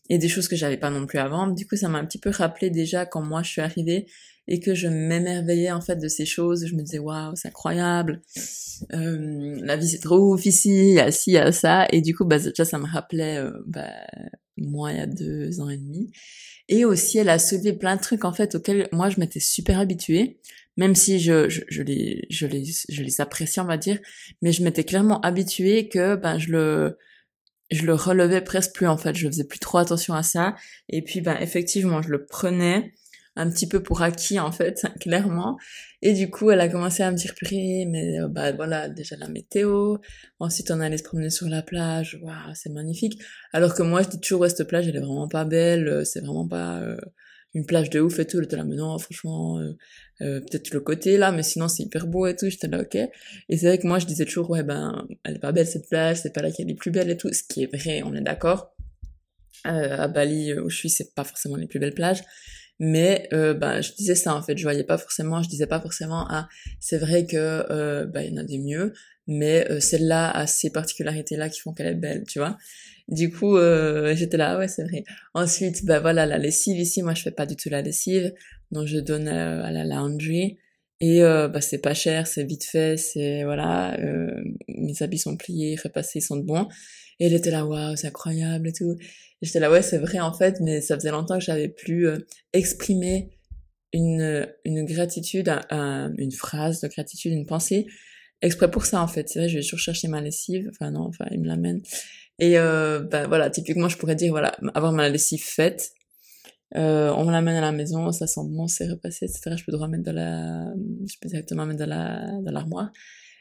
et 0.09 0.17
des 0.17 0.29
choses 0.29 0.47
que 0.47 0.55
j'avais 0.55 0.77
pas 0.77 0.89
non 0.89 1.05
plus 1.05 1.19
avant. 1.19 1.47
Du 1.47 1.67
coup 1.67 1.75
ça 1.75 1.89
m'a 1.89 1.99
un 1.99 2.05
petit 2.05 2.19
peu 2.19 2.29
rappelé 2.29 2.69
déjà 2.69 3.05
quand 3.05 3.21
moi 3.21 3.43
je 3.43 3.49
suis 3.49 3.61
arrivée 3.61 4.07
et 4.47 4.59
que 4.61 4.73
je 4.73 4.87
m'émerveillais 4.87 5.71
en 5.71 5.81
fait 5.81 5.97
de 5.97 6.07
ces 6.07 6.25
choses. 6.25 6.65
Je 6.67 6.75
me 6.75 6.81
disais 6.81 6.99
waouh, 6.99 7.35
c'est 7.35 7.49
incroyable, 7.49 8.21
euh, 8.93 9.57
la 9.61 9.75
vie 9.75 9.87
c'est 9.87 9.99
trop 9.99 10.33
ouf 10.33 10.45
ici, 10.45 10.69
il 10.69 10.93
y 10.93 10.99
a 10.99 11.11
ci, 11.11 11.31
il 11.31 11.33
y 11.33 11.37
a 11.37 11.51
ça, 11.51 11.87
et 11.91 12.01
du 12.01 12.15
coup 12.15 12.25
bah 12.25 12.39
déjà 12.39 12.65
ça 12.65 12.77
me 12.77 12.85
rappelait 12.85 13.37
euh, 13.37 13.51
bah, 13.65 13.89
moi 14.57 14.91
il 14.91 14.97
y 14.97 15.01
a 15.01 15.07
deux 15.07 15.59
ans 15.59 15.69
et 15.69 15.77
demi. 15.77 16.11
Et 16.69 16.85
aussi 16.85 17.17
elle 17.17 17.29
a 17.29 17.39
soulevé 17.39 17.73
plein 17.73 17.95
de 17.95 18.01
trucs 18.01 18.25
en 18.25 18.33
fait 18.33 18.55
auxquels 18.55 18.89
moi 18.91 19.09
je 19.09 19.19
m'étais 19.19 19.39
super 19.39 19.79
habituée, 19.79 20.39
même 20.75 20.95
si 20.95 21.19
je, 21.19 21.49
je, 21.49 21.61
je, 21.69 21.81
les 21.81 22.25
je 22.29 22.45
les 22.47 22.63
je 22.89 23.03
les 23.03 23.21
apprécie 23.21 23.59
on 23.59 23.65
va 23.65 23.77
dire, 23.77 23.99
mais 24.41 24.51
je 24.51 24.63
m'étais 24.63 24.83
clairement 24.83 25.21
habituée 25.21 25.87
que 25.89 26.15
ben 26.15 26.37
je 26.37 26.51
le 26.51 26.97
je 27.71 27.85
le 27.85 27.93
relevais 27.95 28.41
presque 28.41 28.73
plus 28.73 28.87
en 28.87 28.97
fait, 28.97 29.15
je 29.15 29.27
faisais 29.27 29.43
plus 29.43 29.59
trop 29.59 29.77
attention 29.77 30.13
à 30.13 30.23
ça. 30.23 30.55
Et 30.89 31.01
puis 31.01 31.21
ben 31.21 31.37
effectivement 31.39 32.01
je 32.01 32.09
le 32.09 32.25
prenais 32.25 32.93
un 33.37 33.49
petit 33.51 33.67
peu 33.67 33.81
pour 33.81 34.01
acquis 34.01 34.39
en 34.39 34.51
fait, 34.51 34.85
clairement. 34.99 35.57
Et 36.01 36.13
du 36.13 36.29
coup, 36.29 36.51
elle 36.51 36.59
a 36.59 36.67
commencé 36.67 37.03
à 37.03 37.11
me 37.11 37.17
dire 37.17 37.33
purée, 37.35 37.85
mais 37.87 38.19
euh, 38.19 38.27
bah 38.27 38.51
voilà, 38.51 38.89
déjà 38.89 39.15
la 39.15 39.29
météo. 39.29 39.97
Ensuite, 40.39 40.71
on 40.71 40.79
allait 40.79 40.97
se 40.97 41.03
promener 41.03 41.29
sur 41.29 41.47
la 41.47 41.61
plage. 41.61 42.19
Waouh, 42.21 42.53
c'est 42.55 42.71
magnifique. 42.71 43.19
Alors 43.53 43.73
que 43.75 43.83
moi, 43.83 44.01
je 44.01 44.09
dis 44.09 44.19
toujours 44.19 44.41
ouais, 44.41 44.49
cette 44.49 44.67
plage, 44.67 44.87
elle 44.87 44.95
est 44.95 45.01
vraiment 45.01 45.27
pas 45.27 45.45
belle. 45.45 45.87
Euh, 45.87 46.03
c'est 46.03 46.19
vraiment 46.21 46.47
pas 46.47 46.81
euh, 46.81 46.97
une 47.53 47.65
plage 47.65 47.89
de 47.91 47.99
ouf 47.99 48.19
et 48.19 48.25
tout. 48.25 48.39
Elle 48.39 48.45
était 48.45 48.57
là, 48.57 48.63
mais 48.63 48.75
non, 48.75 48.97
franchement, 48.97 49.59
peut-être 50.19 50.73
le 50.73 50.79
côté 50.79 51.17
là, 51.17 51.31
mais 51.31 51.43
sinon 51.43 51.67
c'est 51.67 51.83
hyper 51.83 52.07
beau 52.07 52.27
et 52.27 52.35
tout. 52.35 52.49
J'étais 52.49 52.67
là, 52.67 52.81
ok. 52.81 52.95
Et 52.95 53.57
c'est 53.57 53.67
vrai 53.67 53.77
que 53.77 53.87
moi, 53.87 53.99
je 53.99 54.05
disais 54.05 54.25
toujours 54.25 54.49
ouais 54.49 54.63
ben, 54.63 55.07
elle 55.23 55.35
est 55.35 55.39
pas 55.39 55.51
belle 55.51 55.67
cette 55.67 55.87
plage, 55.87 56.17
c'est 56.17 56.33
pas 56.33 56.41
là 56.41 56.51
qu'elle 56.51 56.69
est 56.69 56.75
plus 56.75 56.91
belle 56.91 57.09
et 57.09 57.17
tout. 57.17 57.31
Ce 57.31 57.43
qui 57.43 57.63
est 57.63 57.75
vrai, 57.75 58.01
on 58.03 58.13
est 58.15 58.21
d'accord. 58.21 58.75
à 59.63 60.07
Bali 60.07 60.53
où 60.53 60.69
je 60.69 60.77
suis, 60.77 60.89
c'est 60.89 61.15
pas 61.15 61.23
forcément 61.23 61.55
les 61.55 61.67
plus 61.67 61.79
belles 61.79 61.95
plages 61.95 62.23
mais 62.79 63.27
euh, 63.33 63.53
bah, 63.53 63.81
je 63.81 63.91
disais 63.93 64.15
ça 64.15 64.35
en 64.35 64.41
fait. 64.41 64.57
Je 64.57 64.63
voyais 64.63 64.83
pas 64.83 64.97
forcément 64.97 65.41
je 65.41 65.49
disais 65.49 65.67
pas 65.67 65.81
forcément 65.81 66.25
ah 66.29 66.47
c'est 66.79 66.97
vrai 66.97 67.25
que 67.25 67.35
euh, 67.71 68.05
bah 68.05 68.23
il 68.23 68.33
y 68.33 68.37
en 68.37 68.41
a 68.41 68.43
des 68.43 68.59
mieux. 68.59 68.93
Mais 69.27 69.69
euh, 69.69 69.79
celle-là 69.81 70.29
a 70.31 70.47
ces 70.47 70.69
particularités 70.71 71.35
là 71.35 71.49
qui 71.49 71.59
font 71.59 71.73
qu'elle 71.73 71.87
est 71.87 71.95
belle 71.95 72.23
tu 72.27 72.39
vois. 72.39 72.57
Du 73.07 73.31
coup 73.31 73.57
euh, 73.57 74.15
j'étais 74.15 74.37
là 74.37 74.53
ah 74.55 74.59
ouais 74.59 74.67
c'est 74.67 74.83
vrai. 74.83 75.03
Ensuite 75.33 75.85
bah 75.85 75.99
voilà 75.99 76.25
la 76.25 76.37
lessive. 76.37 76.77
Ici 76.79 77.01
moi 77.03 77.13
je 77.13 77.23
fais 77.23 77.31
pas 77.31 77.45
du 77.45 77.55
tout 77.55 77.69
la 77.69 77.81
lessive. 77.81 78.33
Donc 78.71 78.87
je 78.87 78.99
donne 78.99 79.27
à 79.27 79.71
la 79.71 79.83
laundry. 79.85 80.59
Et 80.99 81.23
euh, 81.23 81.47
bah 81.47 81.61
c'est 81.61 81.77
pas 81.79 81.93
cher 81.93 82.27
c'est 82.27 82.43
vite 82.43 82.63
fait 82.63 82.97
c'est 82.97 83.43
voilà 83.43 83.97
mes 84.67 85.01
habits 85.01 85.19
sont 85.19 85.37
pliés 85.37 85.77
repassés 85.83 86.19
ils 86.19 86.21
sont 86.23 86.37
de 86.37 86.43
bons 86.43 86.67
et 87.19 87.25
elle 87.27 87.33
était 87.33 87.51
là 87.51 87.65
waouh 87.65 87.95
c'est 87.95 88.07
incroyable 88.07 88.67
et 88.67 88.73
tout 88.73 88.97
j'étais 89.41 89.59
là, 89.59 89.71
ouais, 89.71 89.81
c'est 89.81 89.97
vrai 89.97 90.19
en 90.19 90.33
fait, 90.33 90.59
mais 90.61 90.81
ça 90.81 90.95
faisait 90.95 91.11
longtemps 91.11 91.37
que 91.37 91.43
j'avais 91.43 91.69
plus 91.69 92.07
euh, 92.07 92.17
exprimé 92.53 93.31
une, 93.93 94.47
une 94.65 94.85
gratitude, 94.85 95.49
une 95.71 96.31
phrase 96.31 96.81
de 96.81 96.87
gratitude, 96.87 97.31
une 97.31 97.45
pensée, 97.45 97.87
exprès 98.41 98.69
pour 98.69 98.85
ça 98.85 99.01
en 99.01 99.07
fait. 99.07 99.29
C'est 99.29 99.39
vrai, 99.39 99.49
je 99.49 99.57
vais 99.57 99.63
toujours 99.63 99.79
chercher 99.79 100.07
ma 100.07 100.21
lessive, 100.21 100.69
enfin 100.71 100.91
non, 100.91 101.05
enfin 101.07 101.25
il 101.31 101.39
me 101.41 101.47
l'amène. 101.47 101.81
Et 102.39 102.59
euh, 102.59 102.99
ben 102.99 103.27
voilà, 103.27 103.49
typiquement 103.49 103.89
je 103.89 103.97
pourrais 103.97 104.15
dire, 104.15 104.31
voilà, 104.31 104.57
avoir 104.75 104.91
ma 104.91 105.09
lessive 105.09 105.43
faite, 105.43 105.91
euh, 106.75 107.11
on 107.15 107.25
me 107.25 107.31
l'amène 107.31 107.55
à 107.55 107.61
la 107.61 107.71
maison, 107.71 108.11
ça 108.11 108.27
sent 108.27 108.41
bon, 108.43 108.67
c'est 108.67 108.89
repassé, 108.89 109.25
etc. 109.25 109.55
Je 109.57 109.63
peux 109.63 109.71
droit 109.71 109.87
mettre 109.87 110.03
dans 110.03 110.13
la, 110.13 110.65
je 111.07 111.15
peux 111.21 111.29
directement 111.29 111.65
mettre 111.65 111.79
dans 111.79 111.89
la, 111.89 112.41
dans 112.41 112.51
l'armoire. 112.51 112.91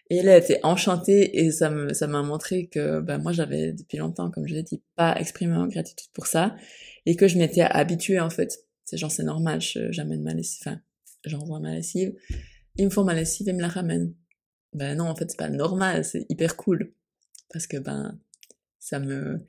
Et 0.08 0.18
elle, 0.18 0.28
a 0.28 0.36
était 0.36 0.60
enchantée 0.62 1.44
et 1.44 1.50
ça 1.50 1.70
me, 1.70 1.92
ça 1.92 2.06
m'a 2.06 2.22
montré 2.22 2.68
que, 2.68 3.00
ben, 3.00 3.18
moi, 3.18 3.32
j'avais 3.32 3.72
depuis 3.72 3.98
longtemps, 3.98 4.30
comme 4.30 4.46
je 4.46 4.54
l'ai 4.54 4.62
dit, 4.62 4.82
pas 4.94 5.18
exprimé 5.18 5.56
ma 5.56 5.66
gratitude 5.66 6.10
pour 6.12 6.26
ça 6.26 6.54
et 7.06 7.16
que 7.16 7.26
je 7.26 7.38
m'étais 7.38 7.62
habituée, 7.62 8.20
en 8.20 8.30
fait. 8.30 8.66
C'est 8.84 8.96
genre, 8.96 9.10
c'est 9.10 9.24
normal, 9.24 9.60
j'amène 9.60 10.22
ma 10.22 10.32
lessive, 10.32 10.62
enfin, 10.64 10.80
j'envoie 11.24 11.58
ma 11.58 11.74
lessive, 11.74 12.14
ils 12.76 12.84
me 12.84 12.90
font 12.90 13.02
ma 13.02 13.14
lessive 13.14 13.48
et 13.48 13.52
me 13.52 13.60
la 13.60 13.68
ramènent. 13.68 14.14
Ben 14.72 14.96
non, 14.96 15.06
en 15.08 15.16
fait, 15.16 15.30
c'est 15.30 15.38
pas 15.38 15.48
normal, 15.48 16.04
c'est 16.04 16.26
hyper 16.28 16.56
cool. 16.56 16.92
Parce 17.52 17.66
que, 17.66 17.78
ben, 17.78 18.18
ça 18.78 19.00
me, 19.00 19.44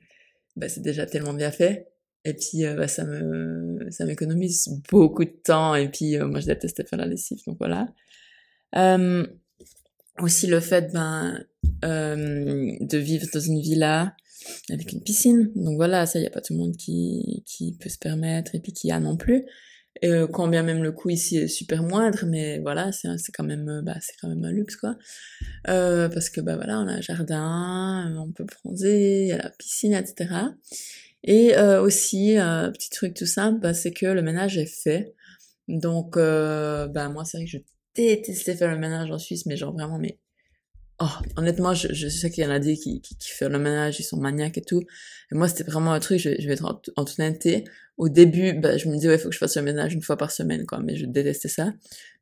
ben, 0.56 0.68
c'est 0.68 0.82
déjà 0.82 1.06
tellement 1.06 1.34
bien 1.34 1.52
fait. 1.52 1.88
Et 2.24 2.34
puis, 2.34 2.64
euh, 2.64 2.74
bah, 2.74 2.88
ça 2.88 3.04
me, 3.04 3.90
ça 3.90 4.04
m'économise 4.04 4.68
beaucoup 4.90 5.24
de 5.24 5.30
temps. 5.30 5.74
Et 5.74 5.88
puis, 5.88 6.16
euh, 6.16 6.26
moi, 6.26 6.40
je 6.40 6.46
détestais 6.46 6.84
faire 6.84 6.98
la 6.98 7.06
lessive, 7.06 7.38
donc 7.46 7.58
voilà. 7.58 7.88
Euh, 8.74 9.26
aussi 10.20 10.46
le 10.46 10.60
fait 10.60 10.92
ben 10.92 11.44
euh, 11.84 12.76
de 12.80 12.98
vivre 12.98 13.26
dans 13.32 13.40
une 13.40 13.60
villa 13.60 14.14
avec 14.70 14.92
une 14.92 15.02
piscine. 15.02 15.50
Donc 15.54 15.76
voilà 15.76 16.06
ça 16.06 16.18
il 16.18 16.22
y 16.22 16.26
a 16.26 16.30
pas 16.30 16.40
tout 16.40 16.52
le 16.52 16.58
monde 16.58 16.76
qui 16.76 17.42
qui 17.46 17.76
peut 17.78 17.88
se 17.88 17.98
permettre 17.98 18.54
et 18.54 18.60
puis 18.60 18.72
qui 18.72 18.90
a 18.90 19.00
non 19.00 19.16
plus. 19.16 19.44
Et 20.00 20.08
euh, 20.10 20.26
quand 20.28 20.46
bien 20.48 20.62
même 20.62 20.82
le 20.82 20.92
coût 20.92 21.10
ici 21.10 21.38
est 21.38 21.48
super 21.48 21.82
moindre 21.82 22.24
mais 22.26 22.60
voilà 22.60 22.92
c'est 22.92 23.32
quand 23.32 23.44
même 23.44 23.68
euh, 23.68 23.82
bah 23.82 23.96
c'est 24.00 24.14
quand 24.20 24.28
même 24.28 24.44
un 24.44 24.52
luxe 24.52 24.76
quoi. 24.76 24.96
Euh, 25.68 26.08
parce 26.08 26.30
que 26.30 26.40
bah 26.40 26.56
voilà 26.56 26.80
on 26.80 26.86
a 26.88 26.92
un 26.92 27.00
jardin 27.00 28.14
on 28.18 28.30
peut 28.30 28.44
bronzer 28.44 29.22
il 29.22 29.28
y 29.28 29.32
a 29.32 29.38
la 29.38 29.50
piscine 29.50 29.94
etc 29.94 30.28
et 31.24 31.56
euh, 31.56 31.82
aussi 31.82 32.36
petit 32.36 32.90
truc 32.90 33.14
tout 33.14 33.26
simple 33.26 33.60
bah, 33.60 33.74
c'est 33.74 33.92
que 33.92 34.06
le 34.06 34.22
ménage 34.22 34.56
est 34.58 34.66
fait. 34.66 35.14
Donc 35.66 36.16
bah 36.16 37.08
moi 37.08 37.24
c'est 37.24 37.38
vrai 37.38 37.46
que 37.46 37.50
je 37.50 37.58
détestais 38.06 38.54
faire 38.54 38.70
le 38.70 38.78
ménage 38.78 39.10
en 39.10 39.18
Suisse, 39.18 39.46
mais 39.46 39.56
genre 39.56 39.72
vraiment, 39.72 39.98
mais 39.98 40.18
oh, 41.00 41.06
honnêtement, 41.36 41.74
je, 41.74 41.92
je 41.92 42.08
sais 42.08 42.30
qu'il 42.30 42.44
y 42.44 42.46
en 42.46 42.50
a 42.50 42.58
des 42.58 42.76
qui, 42.76 43.00
qui, 43.00 43.16
qui, 43.16 43.30
font 43.30 43.48
le 43.48 43.58
ménage, 43.58 44.00
ils 44.00 44.04
sont 44.04 44.18
maniaques 44.18 44.58
et 44.58 44.62
tout. 44.62 44.82
Et 45.32 45.34
moi, 45.34 45.48
c'était 45.48 45.64
vraiment 45.64 45.92
un 45.92 46.00
truc, 46.00 46.18
je, 46.18 46.30
je 46.38 46.46
vais 46.46 46.54
être 46.54 46.64
en, 46.64 46.80
en 46.96 47.04
toute 47.04 47.18
honnêteté. 47.18 47.64
Au 47.96 48.08
début, 48.08 48.52
bah, 48.54 48.76
je 48.76 48.88
me 48.88 48.94
disais, 48.94 49.08
ouais, 49.08 49.18
faut 49.18 49.28
que 49.28 49.34
je 49.34 49.38
fasse 49.38 49.56
le 49.56 49.62
ménage 49.62 49.94
une 49.94 50.02
fois 50.02 50.16
par 50.16 50.30
semaine, 50.30 50.66
quoi, 50.66 50.80
mais 50.80 50.96
je 50.96 51.06
détestais 51.06 51.48
ça. 51.48 51.72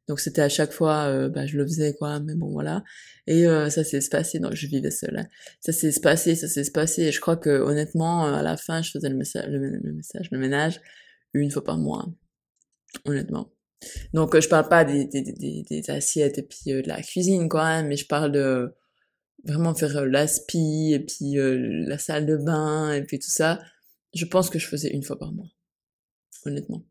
Donc 0.08 0.20
c'était 0.20 0.42
à 0.42 0.48
chaque 0.48 0.72
fois, 0.72 1.06
euh, 1.06 1.28
bah, 1.28 1.46
je 1.46 1.56
le 1.56 1.64
faisais, 1.64 1.94
quoi, 1.94 2.20
mais 2.20 2.34
bon, 2.34 2.50
voilà. 2.50 2.84
Et 3.26 3.46
euh, 3.46 3.70
ça 3.70 3.84
s'est 3.84 4.00
passé, 4.10 4.38
donc 4.38 4.54
je 4.54 4.66
vivais 4.68 4.90
seule. 4.90 5.18
Hein. 5.18 5.26
Ça 5.60 5.72
s'est 5.72 6.00
passé, 6.00 6.36
ça 6.36 6.48
s'est 6.48 6.70
passé, 6.70 7.02
et 7.02 7.12
je 7.12 7.20
crois 7.20 7.36
que 7.36 7.50
honnêtement, 7.50 8.24
à 8.24 8.42
la 8.42 8.56
fin, 8.56 8.82
je 8.82 8.90
faisais 8.92 9.08
le 9.08 9.16
message, 9.16 9.48
le, 9.48 9.78
le 9.78 9.92
message, 9.92 10.28
le 10.30 10.38
ménage 10.38 10.80
une 11.34 11.50
fois 11.50 11.64
par 11.64 11.78
mois, 11.78 12.06
honnêtement. 13.04 13.50
Donc 14.12 14.34
euh, 14.34 14.40
je 14.40 14.48
parle 14.48 14.68
pas 14.68 14.84
des, 14.84 15.04
des, 15.04 15.22
des, 15.22 15.64
des 15.68 15.90
assiettes 15.90 16.38
et 16.38 16.42
puis 16.42 16.72
euh, 16.72 16.82
de 16.82 16.88
la 16.88 17.02
cuisine 17.02 17.48
quoi, 17.48 17.64
hein, 17.64 17.82
mais 17.82 17.96
je 17.96 18.06
parle 18.06 18.32
de 18.32 18.74
vraiment 19.44 19.74
faire 19.74 19.96
euh, 19.96 20.06
l'aspi 20.06 20.92
et 20.92 21.00
puis 21.00 21.34
la 21.86 21.98
salle 21.98 22.26
de 22.26 22.36
bain 22.36 22.92
et 22.92 23.02
puis 23.04 23.18
tout 23.18 23.30
ça. 23.30 23.60
Je 24.14 24.24
pense 24.24 24.50
que 24.50 24.58
je 24.58 24.66
faisais 24.66 24.88
une 24.90 25.02
fois 25.02 25.18
par 25.18 25.32
mois, 25.32 25.48
honnêtement. 26.46 26.84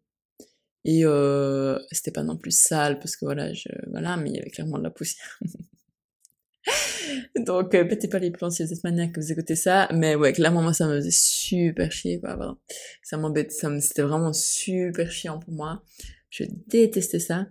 Et 0.86 1.04
euh, 1.04 1.80
c'était 1.92 2.12
pas 2.12 2.22
non 2.24 2.38
plus 2.38 2.52
sale 2.52 3.00
parce 3.00 3.16
que 3.16 3.26
voilà, 3.26 3.52
je, 3.54 3.70
voilà, 3.88 4.18
mais 4.18 4.30
il 4.30 4.36
y 4.36 4.40
avait 4.40 4.52
clairement 4.52 4.78
de 4.78 4.84
la 4.84 4.92
poussière. 4.92 5.40
Donc 7.36 7.74
euh, 7.74 7.86
pétez 7.86 8.08
pas 8.08 8.20
les 8.20 8.32
plans 8.32 8.52
si 8.52 8.64
vous 8.64 8.72
êtes 8.72 8.84
maniaque 8.84 9.14
que 9.14 9.20
vous 9.20 9.32
écoutez 9.32 9.56
ça, 9.56 9.88
mais 9.94 10.16
ouais, 10.16 10.34
clairement 10.34 10.62
moi 10.62 10.74
ça 10.74 10.88
me 10.88 10.98
faisait 10.98 11.10
super 11.12 11.92
chier 11.92 12.20
quoi. 12.20 12.36
Voilà. 12.36 12.56
Ça 13.04 13.18
m'embête, 13.18 13.52
ça 13.52 13.70
c'était 13.82 14.04
vraiment 14.04 14.34
super 14.34 15.12
chiant 15.12 15.40
pour 15.40 15.54
moi. 15.54 15.84
Je 16.30 16.44
détestais 16.68 17.20
ça. 17.20 17.48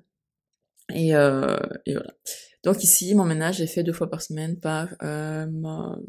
Et, 0.93 1.15
euh, 1.15 1.57
et 1.87 1.95
voilà. 1.95 2.15
Donc 2.65 2.83
ici, 2.83 3.15
mon 3.15 3.25
ménage 3.25 3.61
est 3.61 3.67
fait 3.67 3.83
deux 3.83 3.93
fois 3.93 4.11
par 4.11 4.23
semaine 4.23 4.59
par 4.59 4.89
euh, 5.03 5.47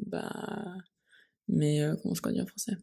bah, 0.08 0.76
mais 1.48 1.82
euh, 1.82 1.96
comment 2.02 2.16
je 2.16 2.22
dit 2.32 2.42
en 2.42 2.46
français? 2.46 2.74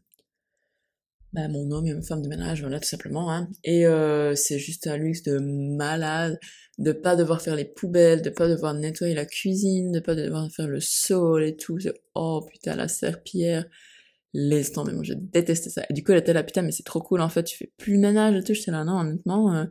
Bah, 1.33 1.47
mon 1.47 1.71
homme 1.71 1.87
et 1.87 1.93
ma 1.95 2.01
femme 2.03 2.21
de 2.21 2.27
ménage, 2.27 2.61
voilà, 2.61 2.79
tout 2.79 2.87
simplement. 2.87 3.31
Hein. 3.31 3.49
Et 3.63 3.87
euh, 3.87 4.35
c'est 4.35 4.59
juste 4.59 4.85
un 4.85 4.97
luxe 4.97 5.23
de 5.23 5.39
malade, 5.39 6.39
de 6.77 6.91
pas 6.91 7.15
devoir 7.15 7.41
faire 7.41 7.55
les 7.55 7.65
poubelles, 7.65 8.21
de 8.21 8.29
pas 8.29 8.47
devoir 8.47 8.75
nettoyer 8.75 9.15
la 9.15 9.25
cuisine, 9.25 9.91
de 9.91 9.99
pas 9.99 10.13
devoir 10.13 10.51
faire 10.51 10.67
le 10.67 10.79
sol 10.79 11.43
et 11.43 11.55
tout. 11.55 11.79
Oh 12.13 12.45
putain, 12.47 12.75
la 12.75 12.87
serpillère 12.87 13.65
laisse 14.33 14.71
tomber, 14.71 14.93
moi 14.93 15.03
je 15.03 15.13
détestais 15.13 15.69
ça. 15.69 15.83
Et 15.89 15.93
du 15.93 16.03
coup 16.03 16.11
elle 16.11 16.19
était 16.19 16.33
là, 16.33 16.43
putain 16.43 16.61
mais 16.61 16.71
c'est 16.71 16.83
trop 16.83 17.01
cool 17.01 17.21
en 17.21 17.29
fait, 17.29 17.43
tu 17.43 17.57
fais 17.57 17.71
plus 17.77 17.93
le 17.93 17.99
ménage 17.99 18.35
et 18.35 18.43
tout, 18.43 18.53
j'étais 18.53 18.71
là, 18.71 18.83
non 18.83 18.99
honnêtement, 18.99 19.55
euh, 19.55 19.65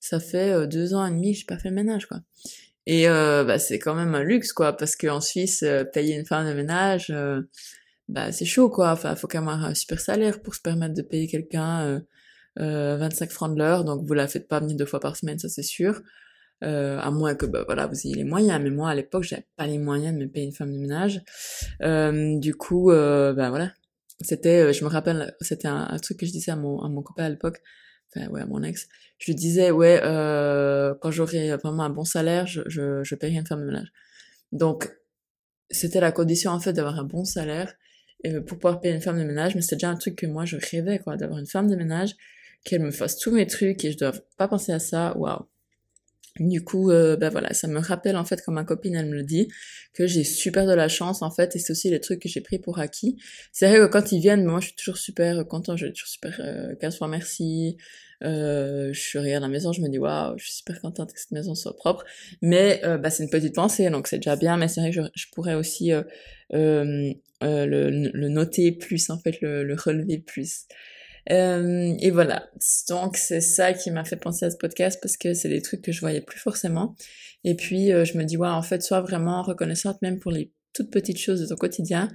ça 0.00 0.20
fait 0.20 0.50
euh, 0.52 0.66
deux 0.66 0.94
ans 0.94 1.06
et 1.06 1.10
demi 1.10 1.32
que 1.32 1.40
j'ai 1.40 1.44
pas 1.44 1.58
fait 1.58 1.68
le 1.68 1.74
ménage 1.74 2.06
quoi. 2.06 2.20
Et 2.86 3.08
euh, 3.08 3.44
bah, 3.44 3.58
c'est 3.58 3.78
quand 3.78 3.94
même 3.94 4.14
un 4.14 4.22
luxe 4.22 4.52
quoi, 4.52 4.74
parce 4.76 4.96
qu'en 4.96 5.20
Suisse, 5.20 5.64
payer 5.92 6.16
une 6.16 6.24
femme 6.24 6.48
de 6.48 6.54
ménage, 6.54 7.12
bah 8.08 8.32
c'est 8.32 8.46
chaud 8.46 8.70
quoi, 8.70 8.92
enfin 8.92 9.14
faut 9.14 9.28
quand 9.28 9.42
même 9.42 9.48
un 9.48 9.74
super 9.74 10.00
salaire 10.00 10.40
pour 10.40 10.54
se 10.54 10.62
permettre 10.62 10.94
de 10.94 11.02
payer 11.02 11.26
quelqu'un 11.26 12.02
25 12.56 13.30
francs 13.30 13.52
de 13.54 13.58
l'heure, 13.58 13.84
donc 13.84 14.06
vous 14.06 14.14
la 14.14 14.26
faites 14.26 14.48
pas 14.48 14.60
venir 14.60 14.76
deux 14.76 14.86
fois 14.86 15.00
par 15.00 15.16
semaine, 15.16 15.38
ça 15.38 15.48
c'est 15.48 15.62
sûr. 15.62 16.00
Euh, 16.64 16.98
à 16.98 17.12
moins 17.12 17.36
que 17.36 17.46
bah, 17.46 17.62
voilà 17.64 17.86
vous 17.86 17.94
ayez 18.04 18.16
les 18.16 18.24
moyens 18.24 18.60
mais 18.60 18.70
moi 18.70 18.90
à 18.90 18.94
l'époque 18.96 19.22
j'avais 19.22 19.46
pas 19.54 19.68
les 19.68 19.78
moyens 19.78 20.12
de 20.12 20.24
me 20.24 20.28
payer 20.28 20.44
une 20.44 20.52
femme 20.52 20.72
de 20.72 20.78
ménage 20.78 21.22
euh, 21.82 22.36
du 22.36 22.52
coup 22.56 22.90
euh, 22.90 23.32
bah 23.32 23.48
voilà 23.48 23.70
c'était, 24.20 24.60
euh, 24.60 24.72
je 24.72 24.84
me 24.84 24.88
rappelle, 24.88 25.34
c'était 25.40 25.68
un, 25.68 25.96
truc 25.98 26.18
que 26.18 26.26
je 26.26 26.32
disais 26.32 26.52
à 26.52 26.56
mon, 26.56 26.80
à 26.80 26.88
mon 26.88 27.02
copain 27.02 27.24
à 27.24 27.28
l'époque, 27.28 27.60
enfin 28.14 28.28
ouais, 28.28 28.40
à 28.40 28.46
mon 28.46 28.62
ex. 28.62 28.88
Je 29.18 29.26
lui 29.26 29.34
disais, 29.34 29.70
ouais, 29.70 30.00
euh, 30.02 30.94
quand 31.00 31.10
j'aurai 31.10 31.56
vraiment 31.56 31.84
un 31.84 31.90
bon 31.90 32.04
salaire, 32.04 32.46
je, 32.46 32.62
je, 32.66 33.02
je 33.04 33.14
paierai 33.14 33.36
une 33.36 33.46
femme 33.46 33.60
de 33.60 33.66
ménage. 33.66 33.92
Donc, 34.52 34.90
c'était 35.70 36.00
la 36.00 36.12
condition 36.12 36.50
en 36.50 36.60
fait 36.60 36.72
d'avoir 36.72 36.98
un 36.98 37.04
bon 37.04 37.24
salaire 37.24 37.74
et 38.24 38.40
pour 38.40 38.58
pouvoir 38.58 38.80
payer 38.80 38.94
une 38.94 39.00
femme 39.00 39.18
de 39.18 39.24
ménage, 39.24 39.54
mais 39.54 39.60
c'était 39.62 39.76
déjà 39.76 39.90
un 39.90 39.96
truc 39.96 40.16
que 40.16 40.26
moi 40.26 40.44
je 40.44 40.56
rêvais 40.56 40.98
quoi, 40.98 41.16
d'avoir 41.16 41.38
une 41.38 41.46
femme 41.46 41.70
de 41.70 41.76
ménage, 41.76 42.16
qu'elle 42.64 42.82
me 42.82 42.90
fasse 42.90 43.18
tous 43.18 43.30
mes 43.30 43.46
trucs 43.46 43.84
et 43.84 43.92
je 43.92 43.98
dois 43.98 44.12
pas 44.36 44.48
penser 44.48 44.72
à 44.72 44.78
ça, 44.78 45.16
waouh. 45.16 45.46
Du 46.38 46.62
coup, 46.62 46.90
euh, 46.90 47.16
ben 47.16 47.30
voilà, 47.30 47.52
ça 47.54 47.68
me 47.68 47.78
rappelle 47.78 48.16
en 48.16 48.24
fait, 48.24 48.40
quand 48.44 48.52
ma 48.52 48.64
copine 48.64 48.94
elle 48.94 49.06
me 49.06 49.14
le 49.14 49.24
dit, 49.24 49.48
que 49.94 50.06
j'ai 50.06 50.24
super 50.24 50.66
de 50.66 50.72
la 50.72 50.88
chance 50.88 51.22
en 51.22 51.30
fait, 51.30 51.56
et 51.56 51.58
c'est 51.58 51.72
aussi 51.72 51.90
les 51.90 52.00
trucs 52.00 52.20
que 52.22 52.28
j'ai 52.28 52.40
pris 52.40 52.58
pour 52.58 52.78
acquis. 52.78 53.16
C'est 53.52 53.68
vrai 53.68 53.78
que 53.78 53.86
quand 53.86 54.12
ils 54.12 54.20
viennent, 54.20 54.44
moi 54.44 54.60
je 54.60 54.66
suis 54.66 54.76
toujours 54.76 54.98
super 54.98 55.46
content, 55.48 55.76
je 55.76 55.86
suis 55.86 55.94
toujours 55.94 56.08
super 56.08 56.40
euh, 56.40 56.74
15 56.80 56.98
fois 56.98 57.08
merci. 57.08 57.76
Euh, 58.24 58.92
je 58.92 59.18
regarde 59.18 59.42
la 59.42 59.48
maison, 59.48 59.72
je 59.72 59.80
me 59.80 59.88
dis 59.88 59.98
waouh, 59.98 60.36
je 60.38 60.44
suis 60.44 60.54
super 60.54 60.80
contente 60.80 61.12
que 61.12 61.20
cette 61.20 61.30
maison 61.30 61.54
soit 61.54 61.76
propre. 61.76 62.04
Mais 62.42 62.80
euh, 62.84 62.98
bah, 62.98 63.10
c'est 63.10 63.22
une 63.22 63.30
petite 63.30 63.54
pensée, 63.54 63.88
donc 63.90 64.08
c'est 64.08 64.18
déjà 64.18 64.36
bien. 64.36 64.56
Mais 64.56 64.68
c'est 64.68 64.80
vrai 64.80 64.90
que 64.90 64.96
je, 64.96 65.02
je 65.14 65.26
pourrais 65.32 65.54
aussi 65.54 65.92
euh, 65.92 66.02
euh, 66.52 67.12
le, 67.66 67.90
le, 67.90 68.28
noter 68.28 68.72
plus 68.72 69.10
en 69.10 69.18
fait, 69.18 69.40
le, 69.40 69.62
le 69.62 69.74
relever 69.74 70.18
plus. 70.18 70.64
Euh, 71.30 71.94
et 72.00 72.10
voilà. 72.10 72.48
Donc 72.88 73.16
c'est 73.16 73.40
ça 73.40 73.72
qui 73.72 73.90
m'a 73.90 74.04
fait 74.04 74.16
penser 74.16 74.46
à 74.46 74.50
ce 74.50 74.56
podcast 74.56 74.98
parce 75.02 75.16
que 75.16 75.34
c'est 75.34 75.48
des 75.48 75.62
trucs 75.62 75.82
que 75.82 75.92
je 75.92 76.00
voyais 76.00 76.20
plus 76.20 76.38
forcément. 76.38 76.94
Et 77.44 77.54
puis 77.54 77.92
euh, 77.92 78.04
je 78.04 78.16
me 78.16 78.24
dis 78.24 78.36
ouais 78.36 78.48
en 78.48 78.62
fait 78.62 78.82
sois 78.82 79.00
vraiment 79.00 79.42
reconnaissante 79.42 80.00
même 80.02 80.18
pour 80.18 80.32
les 80.32 80.52
toutes 80.72 80.90
petites 80.90 81.18
choses 81.18 81.40
de 81.40 81.46
ton 81.46 81.56
quotidien 81.56 82.08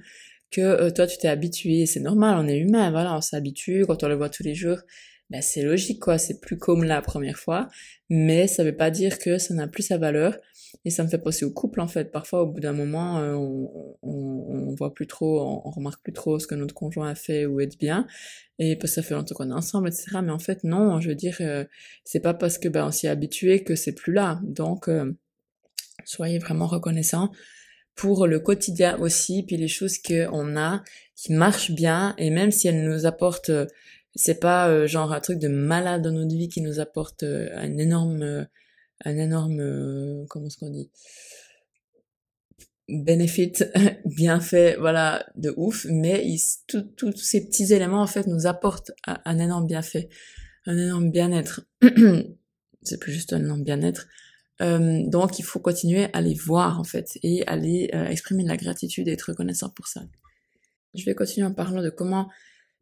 que 0.50 0.60
euh, 0.60 0.90
toi 0.90 1.06
tu 1.06 1.18
t'es 1.18 1.28
habitué. 1.28 1.86
C'est 1.86 2.00
normal, 2.00 2.38
on 2.38 2.48
est 2.48 2.58
humain, 2.58 2.90
voilà, 2.90 3.16
on 3.16 3.20
s'habitue 3.20 3.84
quand 3.86 4.02
on 4.02 4.08
le 4.08 4.16
voit 4.16 4.30
tous 4.30 4.42
les 4.42 4.54
jours. 4.54 4.78
Ben, 5.30 5.40
c'est 5.40 5.62
logique 5.62 6.00
quoi, 6.00 6.18
c'est 6.18 6.40
plus 6.40 6.58
comme 6.58 6.84
la 6.84 7.00
première 7.00 7.38
fois, 7.38 7.68
mais 8.10 8.46
ça 8.46 8.62
veut 8.62 8.76
pas 8.76 8.90
dire 8.90 9.18
que 9.18 9.38
ça 9.38 9.54
n'a 9.54 9.66
plus 9.68 9.82
sa 9.84 9.96
valeur 9.96 10.36
et 10.84 10.90
ça 10.90 11.02
me 11.02 11.08
fait 11.08 11.18
penser 11.18 11.44
au 11.44 11.50
couple 11.50 11.80
en 11.80 11.88
fait. 11.88 12.10
Parfois, 12.10 12.42
au 12.42 12.46
bout 12.46 12.60
d'un 12.60 12.72
moment, 12.72 13.18
euh, 13.18 13.34
on, 13.34 13.96
on, 14.02 14.68
on, 14.70 14.74
voit 14.74 14.92
plus 14.92 15.06
trop, 15.06 15.40
on, 15.64 15.70
remarque 15.70 16.02
plus 16.02 16.12
trop 16.12 16.38
ce 16.38 16.46
que 16.46 16.54
notre 16.54 16.74
conjoint 16.74 17.10
a 17.10 17.14
fait 17.14 17.46
ou 17.46 17.60
est 17.60 17.78
bien, 17.78 18.06
et 18.58 18.76
parce 18.76 18.92
que 18.92 18.94
ça 18.96 19.02
fait 19.02 19.14
longtemps 19.14 19.34
qu'on 19.34 19.50
est 19.50 19.54
ensemble, 19.54 19.88
etc. 19.88 20.18
Mais 20.22 20.32
en 20.32 20.38
fait, 20.38 20.64
non, 20.64 21.00
je 21.00 21.08
veux 21.08 21.14
dire, 21.14 21.36
euh, 21.40 21.64
c'est 22.04 22.20
pas 22.20 22.34
parce 22.34 22.58
que 22.58 22.68
ben 22.68 22.86
on 22.86 22.90
s'y 22.90 23.06
est 23.06 23.10
habitué 23.10 23.64
que 23.64 23.74
c'est 23.74 23.94
plus 23.94 24.12
là. 24.12 24.40
Donc, 24.42 24.88
euh, 24.88 25.12
soyez 26.04 26.38
vraiment 26.38 26.66
reconnaissants 26.66 27.30
pour 27.94 28.26
le 28.26 28.40
quotidien 28.40 28.98
aussi, 28.98 29.44
puis 29.46 29.56
les 29.56 29.68
choses 29.68 29.98
qu'on 29.98 30.56
a 30.56 30.82
qui 31.16 31.32
marchent 31.32 31.70
bien, 31.70 32.14
et 32.18 32.30
même 32.30 32.50
si 32.50 32.68
elles 32.68 32.84
nous 32.84 33.06
apportent, 33.06 33.52
c'est 34.16 34.40
pas 34.40 34.86
genre 34.86 35.12
un 35.12 35.20
truc 35.20 35.38
de 35.38 35.48
malade 35.48 36.02
dans 36.02 36.10
notre 36.10 36.34
vie 36.34 36.48
qui 36.48 36.60
nous 36.60 36.80
apporte 36.80 37.22
un 37.22 37.78
énorme 37.78 38.48
un 39.04 39.16
énorme, 39.16 39.60
euh, 39.60 40.24
comment 40.28 40.46
est-ce 40.46 40.58
qu'on 40.58 40.70
dit, 40.70 40.90
benefit, 42.88 43.52
bienfait, 44.04 44.76
voilà, 44.78 45.26
de 45.36 45.52
ouf, 45.56 45.86
mais 45.88 46.24
tous 46.68 47.16
ces 47.16 47.46
petits 47.46 47.72
éléments, 47.72 48.02
en 48.02 48.06
fait, 48.06 48.26
nous 48.26 48.46
apportent 48.46 48.92
un, 49.06 49.38
énorme 49.38 49.66
bienfait, 49.66 50.08
un 50.66 50.76
énorme 50.76 51.10
bien-être. 51.10 51.62
C'est 52.82 53.00
plus 53.00 53.12
juste 53.12 53.32
un 53.32 53.40
énorme 53.40 53.64
bien-être. 53.64 54.06
Euh, 54.60 55.02
donc, 55.06 55.38
il 55.38 55.44
faut 55.44 55.58
continuer 55.58 56.08
à 56.12 56.20
les 56.20 56.34
voir, 56.34 56.78
en 56.78 56.84
fait, 56.84 57.18
et 57.22 57.46
aller 57.46 57.90
euh, 57.94 58.06
exprimer 58.06 58.44
de 58.44 58.48
la 58.48 58.56
gratitude 58.56 59.08
et 59.08 59.12
être 59.12 59.30
reconnaissant 59.30 59.70
pour 59.70 59.88
ça. 59.88 60.02
Je 60.94 61.04
vais 61.04 61.14
continuer 61.14 61.46
en 61.46 61.54
parlant 61.54 61.82
de 61.82 61.90
comment 61.90 62.30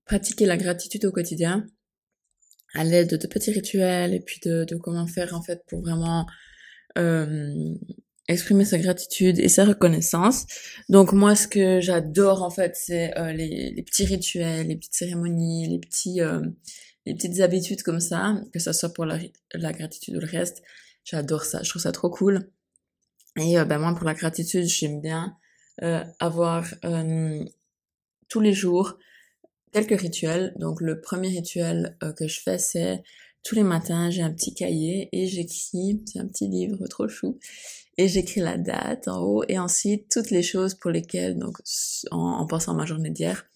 pratiquer 0.04 0.44
la 0.44 0.56
gratitude 0.56 1.04
au 1.04 1.12
quotidien 1.12 1.66
à 2.74 2.84
l'aide 2.84 3.16
de 3.16 3.26
petits 3.26 3.52
rituels 3.52 4.14
et 4.14 4.20
puis 4.20 4.40
de, 4.44 4.64
de, 4.64 4.76
comment 4.76 5.06
faire 5.06 5.34
en 5.34 5.42
fait 5.42 5.62
pour 5.68 5.82
vraiment 5.82 6.26
euh, 6.98 7.74
exprimer 8.28 8.64
sa 8.64 8.78
gratitude 8.78 9.38
et 9.38 9.48
sa 9.48 9.64
reconnaissance. 9.64 10.46
Donc 10.88 11.12
moi, 11.12 11.34
ce 11.34 11.48
que 11.48 11.80
j'adore 11.80 12.42
en 12.42 12.50
fait, 12.50 12.74
c'est 12.76 13.16
euh, 13.18 13.32
les, 13.32 13.70
les, 13.70 13.82
petits 13.82 14.04
rituels, 14.04 14.68
les 14.68 14.76
petites 14.76 14.94
cérémonies, 14.94 15.68
les 15.68 15.78
petits, 15.78 16.20
euh, 16.20 16.40
les 17.06 17.14
petites 17.14 17.40
habitudes 17.40 17.82
comme 17.82 18.00
ça, 18.00 18.40
que 18.52 18.58
ça 18.58 18.72
soit 18.72 18.92
pour 18.92 19.04
la, 19.04 19.18
la 19.54 19.72
gratitude 19.72 20.16
ou 20.16 20.20
le 20.20 20.26
reste. 20.26 20.62
J'adore 21.04 21.44
ça, 21.44 21.62
je 21.62 21.70
trouve 21.70 21.82
ça 21.82 21.92
trop 21.92 22.10
cool. 22.10 22.50
Et 23.36 23.58
euh, 23.58 23.64
ben 23.64 23.78
moi, 23.78 23.94
pour 23.94 24.04
la 24.04 24.14
gratitude, 24.14 24.64
j'aime 24.64 25.00
bien 25.00 25.36
avoir 26.20 26.66
tous 28.28 28.40
les 28.40 28.52
jours 28.52 28.98
quelques 29.72 30.00
rituels. 30.00 30.54
Donc 30.58 30.80
le 30.80 31.00
premier 31.00 31.28
rituel 31.28 31.96
que 32.16 32.28
je 32.28 32.40
fais, 32.40 32.58
c'est 32.58 33.02
tous 33.42 33.54
les 33.54 33.64
matins, 33.64 34.10
j'ai 34.10 34.22
un 34.22 34.32
petit 34.32 34.54
cahier 34.54 35.08
et 35.12 35.26
j'écris, 35.26 36.02
c'est 36.06 36.20
un 36.20 36.26
petit 36.26 36.48
livre 36.48 36.86
trop 36.86 37.08
chou, 37.08 37.38
et 37.98 38.08
j'écris 38.08 38.40
la 38.40 38.56
date 38.56 39.08
en 39.08 39.20
haut 39.22 39.44
et 39.48 39.58
ensuite 39.58 40.08
toutes 40.10 40.30
les 40.30 40.42
choses 40.42 40.74
pour 40.74 40.90
lesquelles, 40.90 41.38
donc 41.38 41.58
en, 42.10 42.46
pensant 42.46 42.72
à 42.72 42.76
ma 42.76 42.86
journée 42.86 43.10
d'hier, 43.10 43.46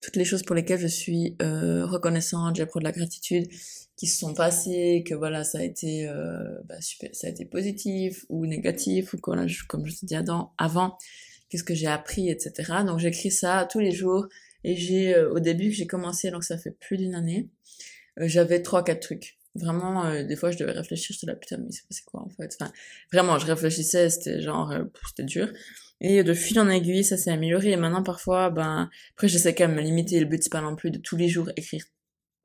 toutes 0.00 0.16
les 0.16 0.24
choses 0.24 0.42
pour 0.42 0.54
lesquelles 0.54 0.80
je 0.80 0.86
suis 0.86 1.36
euh, 1.42 1.86
reconnaissante, 1.86 2.56
j'ai 2.56 2.64
de 2.64 2.84
la 2.84 2.92
gratitude, 2.92 3.48
qui 3.96 4.06
se 4.06 4.18
sont 4.18 4.32
passées, 4.32 5.04
que 5.06 5.14
voilà, 5.14 5.44
ça 5.44 5.58
a 5.58 5.62
été, 5.62 6.08
euh, 6.08 6.58
bah, 6.64 6.80
super, 6.80 7.10
ça 7.12 7.26
a 7.26 7.30
été 7.30 7.44
positif 7.44 8.24
ou 8.30 8.46
négatif, 8.46 9.12
ou 9.12 9.18
comme 9.18 9.46
je, 9.46 9.66
te 9.66 10.06
dis 10.06 10.14
avant 10.56 10.96
qu'est-ce 11.50 11.64
que 11.64 11.74
j'ai 11.74 11.86
appris, 11.86 12.30
etc. 12.30 12.72
Donc 12.86 12.98
j'écris 12.98 13.30
ça 13.30 13.68
tous 13.70 13.80
les 13.80 13.92
jours 13.92 14.26
et 14.64 14.76
j'ai, 14.76 15.14
euh, 15.14 15.32
au 15.32 15.40
début 15.40 15.70
que 15.70 15.76
j'ai 15.76 15.86
commencé, 15.86 16.30
donc 16.30 16.44
ça 16.44 16.58
fait 16.58 16.72
plus 16.72 16.96
d'une 16.96 17.14
année, 17.14 17.48
euh, 18.18 18.28
j'avais 18.28 18.62
trois, 18.62 18.84
quatre 18.84 19.00
trucs. 19.00 19.40
Vraiment, 19.56 20.04
euh, 20.06 20.22
des 20.22 20.36
fois, 20.36 20.52
je 20.52 20.58
devais 20.58 20.72
réfléchir, 20.72 21.14
j'étais 21.14 21.26
là, 21.26 21.34
putain, 21.34 21.56
mais 21.58 21.70
c'est 21.90 22.04
quoi, 22.04 22.22
en 22.22 22.28
fait? 22.28 22.56
Enfin, 22.60 22.72
vraiment, 23.12 23.38
je 23.38 23.46
réfléchissais, 23.46 24.08
c'était 24.08 24.40
genre, 24.40 24.70
euh, 24.70 24.84
c'était 25.08 25.24
dur. 25.24 25.48
Et 26.00 26.22
de 26.22 26.34
fil 26.34 26.58
en 26.60 26.68
aiguille, 26.68 27.02
ça 27.04 27.16
s'est 27.16 27.32
amélioré. 27.32 27.72
Et 27.72 27.76
maintenant, 27.76 28.02
parfois, 28.02 28.50
ben, 28.50 28.88
après, 29.14 29.28
j'essaie 29.28 29.54
quand 29.54 29.66
même 29.66 29.76
de 29.76 29.80
me 29.82 29.84
limiter. 29.84 30.20
Le 30.20 30.26
but, 30.26 30.42
c'est 30.42 30.52
pas 30.52 30.60
non 30.60 30.76
plus 30.76 30.90
de 30.90 30.98
tous 30.98 31.16
les 31.16 31.28
jours 31.28 31.50
écrire 31.56 31.84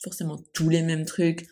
forcément 0.04 0.38
tous 0.54 0.70
les 0.70 0.82
mêmes 0.82 1.06
trucs. 1.06 1.46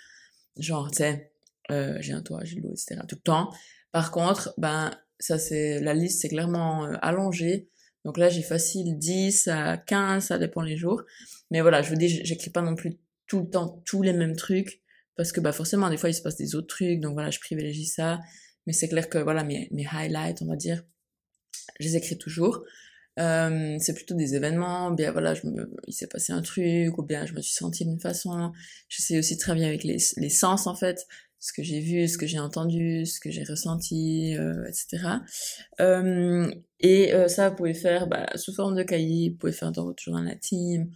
Genre, 0.57 0.89
tu 0.89 0.97
sais, 0.97 1.31
euh, 1.71 1.97
j'ai 2.01 2.13
un 2.13 2.21
toit, 2.21 2.43
j'ai 2.43 2.59
l'eau, 2.59 2.71
etc. 2.71 3.01
Tout 3.07 3.15
le 3.15 3.21
temps. 3.21 3.51
Par 3.91 4.11
contre, 4.11 4.53
ben, 4.57 4.91
ça 5.19 5.37
c'est, 5.37 5.79
la 5.79 5.93
liste, 5.93 6.21
c'est 6.21 6.29
clairement 6.29 6.85
allongée. 7.01 7.69
Donc 8.05 8.17
là, 8.17 8.29
j'ai 8.29 8.41
facile 8.41 8.97
10 8.97 9.47
à 9.47 9.77
15, 9.77 10.25
ça 10.25 10.37
dépend 10.37 10.61
les 10.61 10.77
jours. 10.77 11.03
Mais 11.51 11.61
voilà, 11.61 11.81
je 11.81 11.89
vous 11.89 11.95
dis, 11.95 12.09
j'écris 12.23 12.49
pas 12.49 12.61
non 12.61 12.75
plus 12.75 12.97
tout 13.27 13.41
le 13.41 13.49
temps 13.49 13.81
tous 13.85 14.01
les 14.01 14.13
mêmes 14.13 14.35
trucs 14.35 14.81
parce 15.15 15.31
que 15.31 15.39
bah 15.39 15.51
forcément 15.51 15.89
des 15.89 15.97
fois 15.97 16.09
il 16.09 16.13
se 16.13 16.21
passe 16.21 16.35
des 16.37 16.55
autres 16.55 16.67
trucs 16.67 16.99
donc 16.99 17.13
voilà 17.13 17.29
je 17.29 17.39
privilégie 17.39 17.85
ça. 17.85 18.19
Mais 18.65 18.73
c'est 18.73 18.87
clair 18.87 19.09
que 19.09 19.17
voilà 19.17 19.43
mes, 19.43 19.67
mes 19.71 19.85
highlights 19.85 20.41
on 20.41 20.47
va 20.47 20.55
dire 20.55 20.83
je 21.79 21.87
les 21.87 21.95
écris 21.95 22.17
toujours. 22.17 22.63
Euh, 23.19 23.77
c'est 23.79 23.93
plutôt 23.93 24.15
des 24.15 24.33
événements 24.33 24.89
bien 24.89 25.11
voilà 25.11 25.35
je 25.35 25.45
me, 25.45 25.71
il 25.87 25.93
s'est 25.93 26.07
passé 26.07 26.33
un 26.33 26.41
truc 26.41 26.97
ou 26.97 27.03
bien 27.03 27.27
je 27.27 27.33
me 27.33 27.41
suis 27.41 27.53
sentie 27.53 27.85
d'une 27.85 27.99
façon. 27.99 28.51
J'essaie 28.89 29.19
aussi 29.19 29.35
de 29.35 29.39
travailler 29.39 29.67
avec 29.67 29.83
les, 29.83 29.97
les 30.17 30.29
sens 30.29 30.67
en 30.67 30.75
fait 30.75 31.05
ce 31.43 31.51
que 31.51 31.61
j'ai 31.61 31.81
vu, 31.81 32.07
ce 32.07 32.17
que 32.17 32.25
j'ai 32.25 32.39
entendu, 32.39 33.05
ce 33.05 33.19
que 33.19 33.29
j'ai 33.29 33.43
ressenti, 33.43 34.37
euh, 34.37 34.65
etc. 34.65 35.19
Euh, 35.81 36.49
et 36.79 37.13
euh, 37.13 37.27
ça, 37.27 37.49
vous 37.49 37.55
pouvez 37.57 37.73
faire 37.73 38.07
bah, 38.07 38.27
sous 38.35 38.53
forme 38.53 38.75
de 38.75 38.83
cahier, 38.83 39.31
vous 39.31 39.37
pouvez 39.37 39.51
faire 39.51 39.73
dans 39.73 39.83
votre 39.83 40.01
journal 40.01 40.27
intime, 40.27 40.89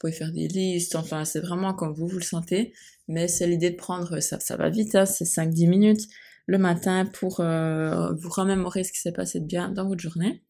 pouvez 0.00 0.12
faire 0.12 0.32
des 0.32 0.48
listes, 0.48 0.96
enfin 0.96 1.24
c'est 1.24 1.40
vraiment 1.40 1.74
comme 1.74 1.92
vous 1.92 2.08
vous 2.08 2.16
le 2.16 2.24
sentez, 2.24 2.72
mais 3.06 3.28
c'est 3.28 3.46
l'idée 3.46 3.70
de 3.70 3.76
prendre, 3.76 4.18
ça, 4.20 4.40
ça 4.40 4.56
va 4.56 4.70
vite, 4.70 4.94
hein, 4.96 5.06
c'est 5.06 5.24
5-10 5.24 5.68
minutes 5.68 6.08
le 6.46 6.58
matin 6.58 7.04
pour 7.04 7.40
euh, 7.40 8.12
vous 8.14 8.30
remémorer 8.30 8.82
ce 8.82 8.92
qui 8.92 9.00
s'est 9.00 9.12
passé 9.12 9.38
de 9.38 9.44
bien 9.44 9.68
dans 9.68 9.86
votre 9.86 10.00
journée 10.00 10.42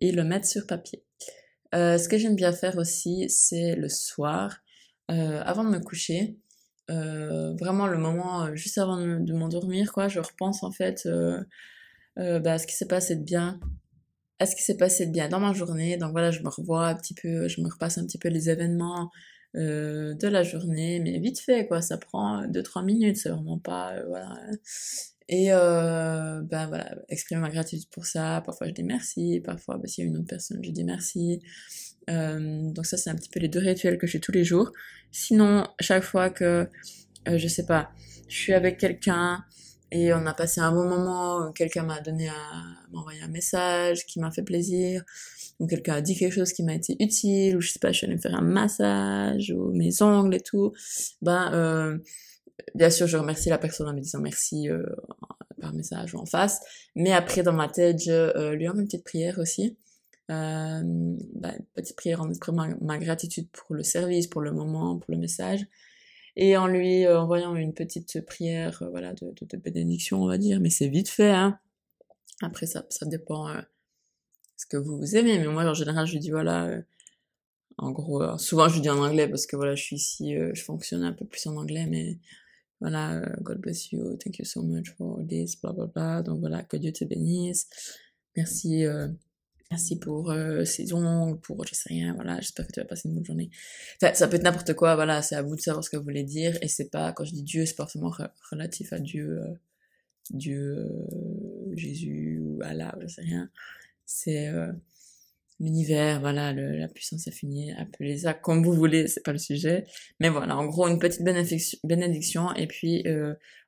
et 0.00 0.12
le 0.12 0.24
mettre 0.24 0.46
sur 0.46 0.66
papier. 0.66 1.04
Euh, 1.74 1.96
ce 1.96 2.08
que 2.08 2.18
j'aime 2.18 2.34
bien 2.34 2.52
faire 2.52 2.76
aussi, 2.76 3.30
c'est 3.30 3.76
le 3.76 3.88
soir, 3.88 4.56
euh, 5.10 5.40
avant 5.44 5.64
de 5.64 5.70
me 5.70 5.78
coucher, 5.78 6.36
vraiment 6.88 7.86
le 7.86 7.98
moment 7.98 8.54
juste 8.54 8.78
avant 8.78 8.96
de, 8.96 9.32
m'endormir, 9.32 9.92
quoi, 9.92 10.08
je 10.08 10.20
repense 10.20 10.62
en 10.62 10.72
fait 10.72 11.08
bah, 12.16 12.52
à 12.52 12.58
ce 12.58 12.66
qui 12.66 12.74
s'est 12.74 12.88
passé 12.88 13.16
de 13.16 13.22
bien 13.22 13.60
à 14.38 14.46
ce 14.46 14.54
qui 14.54 14.62
s'est 14.62 14.76
passé 14.76 15.06
de 15.06 15.12
bien 15.12 15.28
dans 15.28 15.40
ma 15.40 15.52
journée. 15.52 15.96
Donc 15.96 16.12
voilà, 16.12 16.30
je 16.30 16.42
me 16.42 16.48
revois 16.48 16.88
un 16.88 16.94
petit 16.94 17.14
peu, 17.14 17.48
je 17.48 17.60
me 17.60 17.68
repasse 17.68 17.98
un 17.98 18.06
petit 18.06 18.18
peu 18.18 18.28
les 18.28 18.50
événements 18.50 19.10
euh, 19.56 20.14
de 20.14 20.28
la 20.28 20.42
journée, 20.42 21.00
mais 21.00 21.18
vite 21.18 21.40
fait, 21.40 21.66
quoi. 21.66 21.82
Ça 21.82 21.98
prend 21.98 22.46
2-3 22.46 22.84
minutes, 22.84 23.16
c'est 23.16 23.30
vraiment 23.30 23.58
pas... 23.58 23.94
Euh, 23.94 24.04
voilà. 24.06 24.36
Et 25.30 25.52
euh, 25.52 26.40
ben 26.42 26.68
voilà, 26.68 26.94
exprimer 27.08 27.40
ma 27.42 27.50
gratitude 27.50 27.88
pour 27.90 28.06
ça. 28.06 28.42
Parfois 28.46 28.66
je 28.66 28.72
dis 28.72 28.82
merci, 28.82 29.42
parfois 29.44 29.76
ben, 29.76 29.86
s'il 29.86 30.04
y 30.04 30.06
a 30.06 30.10
une 30.10 30.16
autre 30.16 30.26
personne, 30.26 30.58
je 30.62 30.70
dis 30.70 30.84
merci. 30.84 31.42
Euh, 32.08 32.70
donc 32.72 32.86
ça, 32.86 32.96
c'est 32.96 33.10
un 33.10 33.14
petit 33.14 33.28
peu 33.28 33.40
les 33.40 33.48
deux 33.48 33.60
rituels 33.60 33.98
que 33.98 34.06
j'ai 34.06 34.20
tous 34.20 34.32
les 34.32 34.44
jours. 34.44 34.72
Sinon, 35.12 35.66
chaque 35.80 36.02
fois 36.02 36.30
que, 36.30 36.68
euh, 37.28 37.38
je 37.38 37.48
sais 37.48 37.66
pas, 37.66 37.90
je 38.28 38.36
suis 38.36 38.54
avec 38.54 38.78
quelqu'un, 38.78 39.44
et 39.90 40.12
on 40.12 40.26
a 40.26 40.34
passé 40.34 40.60
un 40.60 40.70
bon 40.72 40.86
moment, 40.88 41.52
quelqu'un 41.52 41.82
m'a 41.82 42.00
donné 42.00 42.28
un, 42.28 42.76
m'a 42.92 43.00
envoyé 43.00 43.22
un 43.22 43.28
message 43.28 44.04
qui 44.06 44.20
m'a 44.20 44.30
fait 44.30 44.42
plaisir, 44.42 45.02
ou 45.58 45.66
quelqu'un 45.66 45.94
a 45.94 46.00
dit 46.00 46.16
quelque 46.16 46.34
chose 46.34 46.52
qui 46.52 46.62
m'a 46.62 46.74
été 46.74 46.96
utile, 47.00 47.56
ou 47.56 47.60
je 47.60 47.70
sais 47.72 47.78
pas, 47.78 47.90
je 47.90 47.98
suis 47.98 48.06
allée 48.06 48.16
me 48.16 48.20
faire 48.20 48.34
un 48.34 48.42
massage, 48.42 49.50
ou 49.50 49.72
mes 49.72 50.02
ongles 50.02 50.34
et 50.34 50.40
tout, 50.40 50.72
ben, 51.22 51.50
euh, 51.54 51.98
bien 52.74 52.90
sûr, 52.90 53.06
je 53.06 53.16
remercie 53.16 53.48
la 53.48 53.58
personne 53.58 53.88
en 53.88 53.94
me 53.94 54.00
disant 54.00 54.20
merci 54.20 54.68
euh, 54.68 54.82
par 55.60 55.72
message 55.72 56.14
ou 56.14 56.18
en 56.18 56.26
face, 56.26 56.60
mais 56.94 57.12
après, 57.12 57.42
dans 57.42 57.52
ma 57.52 57.68
tête, 57.68 58.02
je 58.02 58.12
euh, 58.12 58.54
lui 58.54 58.68
envoie 58.68 58.82
une 58.82 58.86
petite 58.88 59.04
prière 59.04 59.38
aussi, 59.38 59.76
euh, 60.30 60.80
une 60.80 61.18
petite 61.74 61.96
prière 61.96 62.20
en 62.20 62.28
exprimant 62.28 62.68
ma 62.80 62.98
gratitude 62.98 63.48
pour 63.50 63.74
le 63.74 63.82
service, 63.82 64.26
pour 64.26 64.42
le 64.42 64.52
moment, 64.52 64.98
pour 64.98 65.12
le 65.12 65.18
message, 65.18 65.66
et 66.38 66.56
en 66.56 66.68
lui 66.68 67.04
euh, 67.04 67.20
envoyant 67.20 67.54
une 67.56 67.74
petite 67.74 68.24
prière 68.24 68.80
euh, 68.82 68.88
voilà 68.90 69.12
de, 69.12 69.56
bénédiction 69.56 70.22
on 70.22 70.28
va 70.28 70.38
dire. 70.38 70.60
Mais 70.60 70.70
c'est 70.70 70.88
vite 70.88 71.08
fait 71.10 71.30
hein. 71.30 71.58
Après 72.40 72.66
ça 72.66 72.86
ça 72.88 73.04
dépend 73.06 73.48
euh, 73.48 73.60
ce 74.56 74.64
que 74.66 74.76
vous 74.76 75.16
aimez. 75.16 75.38
Mais 75.38 75.48
moi 75.48 75.64
en 75.64 75.74
général 75.74 76.06
je 76.06 76.12
lui 76.12 76.20
dis 76.20 76.30
voilà 76.30 76.70
en 77.76 77.90
gros 77.90 78.38
souvent 78.38 78.68
je 78.68 78.74
lui 78.74 78.80
dis 78.82 78.90
en 78.90 79.02
anglais 79.02 79.28
parce 79.28 79.46
que 79.46 79.56
voilà 79.56 79.74
je 79.74 79.82
suis 79.82 79.96
ici 79.96 80.34
je 80.54 80.62
fonctionne 80.62 81.02
un 81.02 81.12
peu 81.12 81.24
plus 81.24 81.44
en 81.46 81.56
anglais 81.56 81.86
mais 81.86 82.18
voilà 82.80 83.20
God 83.40 83.58
bless 83.58 83.90
you 83.90 84.16
thank 84.16 84.38
you 84.38 84.44
so 84.44 84.62
much 84.62 84.90
for 84.96 85.18
this 85.26 85.60
bla 85.60 85.72
bla 85.72 85.86
bla. 85.86 86.22
Donc 86.22 86.38
voilà 86.38 86.62
que 86.62 86.76
Dieu 86.76 86.92
te 86.92 87.04
bénisse. 87.04 87.68
Merci 88.36 88.84
Merci 89.70 89.98
pour 89.98 90.30
euh, 90.30 90.64
ces 90.64 90.94
ongles, 90.94 91.38
pour 91.40 91.66
je 91.66 91.74
sais 91.74 91.90
rien, 91.90 92.14
voilà, 92.14 92.40
j'espère 92.40 92.66
que 92.66 92.72
tu 92.72 92.80
vas 92.80 92.86
passer 92.86 93.06
une 93.06 93.16
bonne 93.16 93.24
journée. 93.26 93.50
Enfin, 94.00 94.14
ça 94.14 94.26
peut 94.26 94.36
être 94.36 94.42
n'importe 94.42 94.72
quoi, 94.72 94.94
voilà, 94.94 95.20
c'est 95.20 95.34
à 95.34 95.42
vous 95.42 95.56
de 95.56 95.60
savoir 95.60 95.84
ce 95.84 95.90
que 95.90 95.98
vous 95.98 96.04
voulez 96.04 96.24
dire, 96.24 96.56
et 96.62 96.68
c'est 96.68 96.88
pas, 96.90 97.12
quand 97.12 97.24
je 97.24 97.32
dis 97.32 97.42
Dieu, 97.42 97.66
c'est 97.66 97.76
forcément 97.76 98.10
relatif 98.50 98.94
à 98.94 98.98
Dieu, 98.98 99.42
euh, 99.42 99.54
Dieu, 100.30 100.78
euh, 100.78 101.76
Jésus, 101.76 102.40
ou 102.42 102.60
Allah, 102.62 102.96
je 103.02 103.08
sais 103.08 103.20
rien. 103.20 103.50
C'est 104.06 104.48
euh, 104.48 104.72
l'univers, 105.60 106.20
voilà, 106.20 106.54
le, 106.54 106.78
la 106.78 106.88
puissance 106.88 107.28
infinie, 107.28 107.72
appelez 107.72 108.18
ça 108.20 108.32
comme 108.32 108.64
vous 108.64 108.72
voulez, 108.72 109.06
c'est 109.06 109.22
pas 109.22 109.32
le 109.32 109.38
sujet. 109.38 109.86
Mais 110.18 110.30
voilà, 110.30 110.56
en 110.56 110.64
gros, 110.64 110.88
une 110.88 110.98
petite 110.98 111.22
bénédiction, 111.84 112.54
et 112.54 112.66
puis 112.66 113.04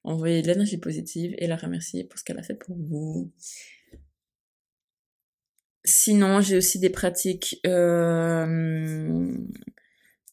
envoyer 0.03 0.41
de 0.41 0.47
l'énergie 0.47 0.79
positive 0.79 1.35
et 1.37 1.47
la 1.47 1.57
remercier 1.57 2.05
pour 2.05 2.19
ce 2.19 2.25
qu'elle 2.25 2.39
a 2.39 2.43
fait 2.43 2.55
pour 2.55 2.75
vous. 2.75 3.31
Sinon, 5.85 6.41
j'ai 6.41 6.57
aussi 6.59 6.79
des 6.79 6.91
pratiques, 6.91 7.59
euh, 7.67 9.33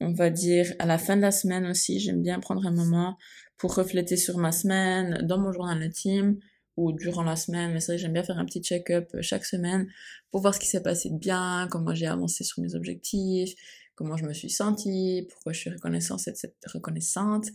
on 0.01 0.13
va 0.13 0.29
dire, 0.29 0.73
à 0.79 0.85
la 0.85 0.97
fin 0.97 1.15
de 1.15 1.21
la 1.21 1.31
semaine 1.31 1.65
aussi. 1.67 1.99
J'aime 1.99 2.21
bien 2.21 2.39
prendre 2.39 2.65
un 2.65 2.71
moment 2.71 3.17
pour 3.57 3.73
refléter 3.75 4.17
sur 4.17 4.37
ma 4.37 4.51
semaine, 4.51 5.19
dans 5.23 5.39
mon 5.39 5.51
journal 5.51 5.81
intime 5.81 6.37
ou 6.75 6.91
durant 6.91 7.23
la 7.23 7.35
semaine. 7.35 7.71
Mais 7.73 7.79
c'est 7.79 7.93
vrai, 7.93 7.97
j'aime 7.97 8.13
bien 8.13 8.23
faire 8.23 8.37
un 8.37 8.45
petit 8.45 8.61
check-up 8.61 9.09
chaque 9.21 9.45
semaine 9.45 9.87
pour 10.31 10.41
voir 10.41 10.53
ce 10.53 10.59
qui 10.59 10.67
s'est 10.67 10.83
passé 10.83 11.09
de 11.09 11.17
bien, 11.17 11.67
comment 11.71 11.95
j'ai 11.95 12.07
avancé 12.07 12.43
sur 12.43 12.61
mes 12.61 12.75
objectifs, 12.75 13.53
comment 13.95 14.15
je 14.17 14.25
me 14.25 14.33
suis 14.33 14.49
sentie, 14.49 15.27
pourquoi 15.31 15.53
je 15.53 15.59
suis 15.59 15.69
reconnaissante, 15.71 16.21
reconnaissante, 16.65 17.47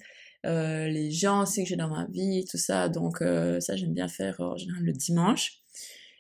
euh, 0.45 0.89
les 0.89 1.11
gens 1.11 1.43
aussi 1.43 1.63
que 1.63 1.69
j'ai 1.69 1.77
dans 1.77 1.89
ma 1.89 2.07
vie, 2.07 2.45
tout 2.51 2.59
ça. 2.59 2.89
Donc 2.89 3.23
euh, 3.23 3.61
ça, 3.61 3.77
j'aime 3.77 3.95
bien 3.95 4.09
faire 4.09 4.41
en 4.41 4.57
général 4.57 4.83
le 4.83 4.93
dimanche. 4.93 5.59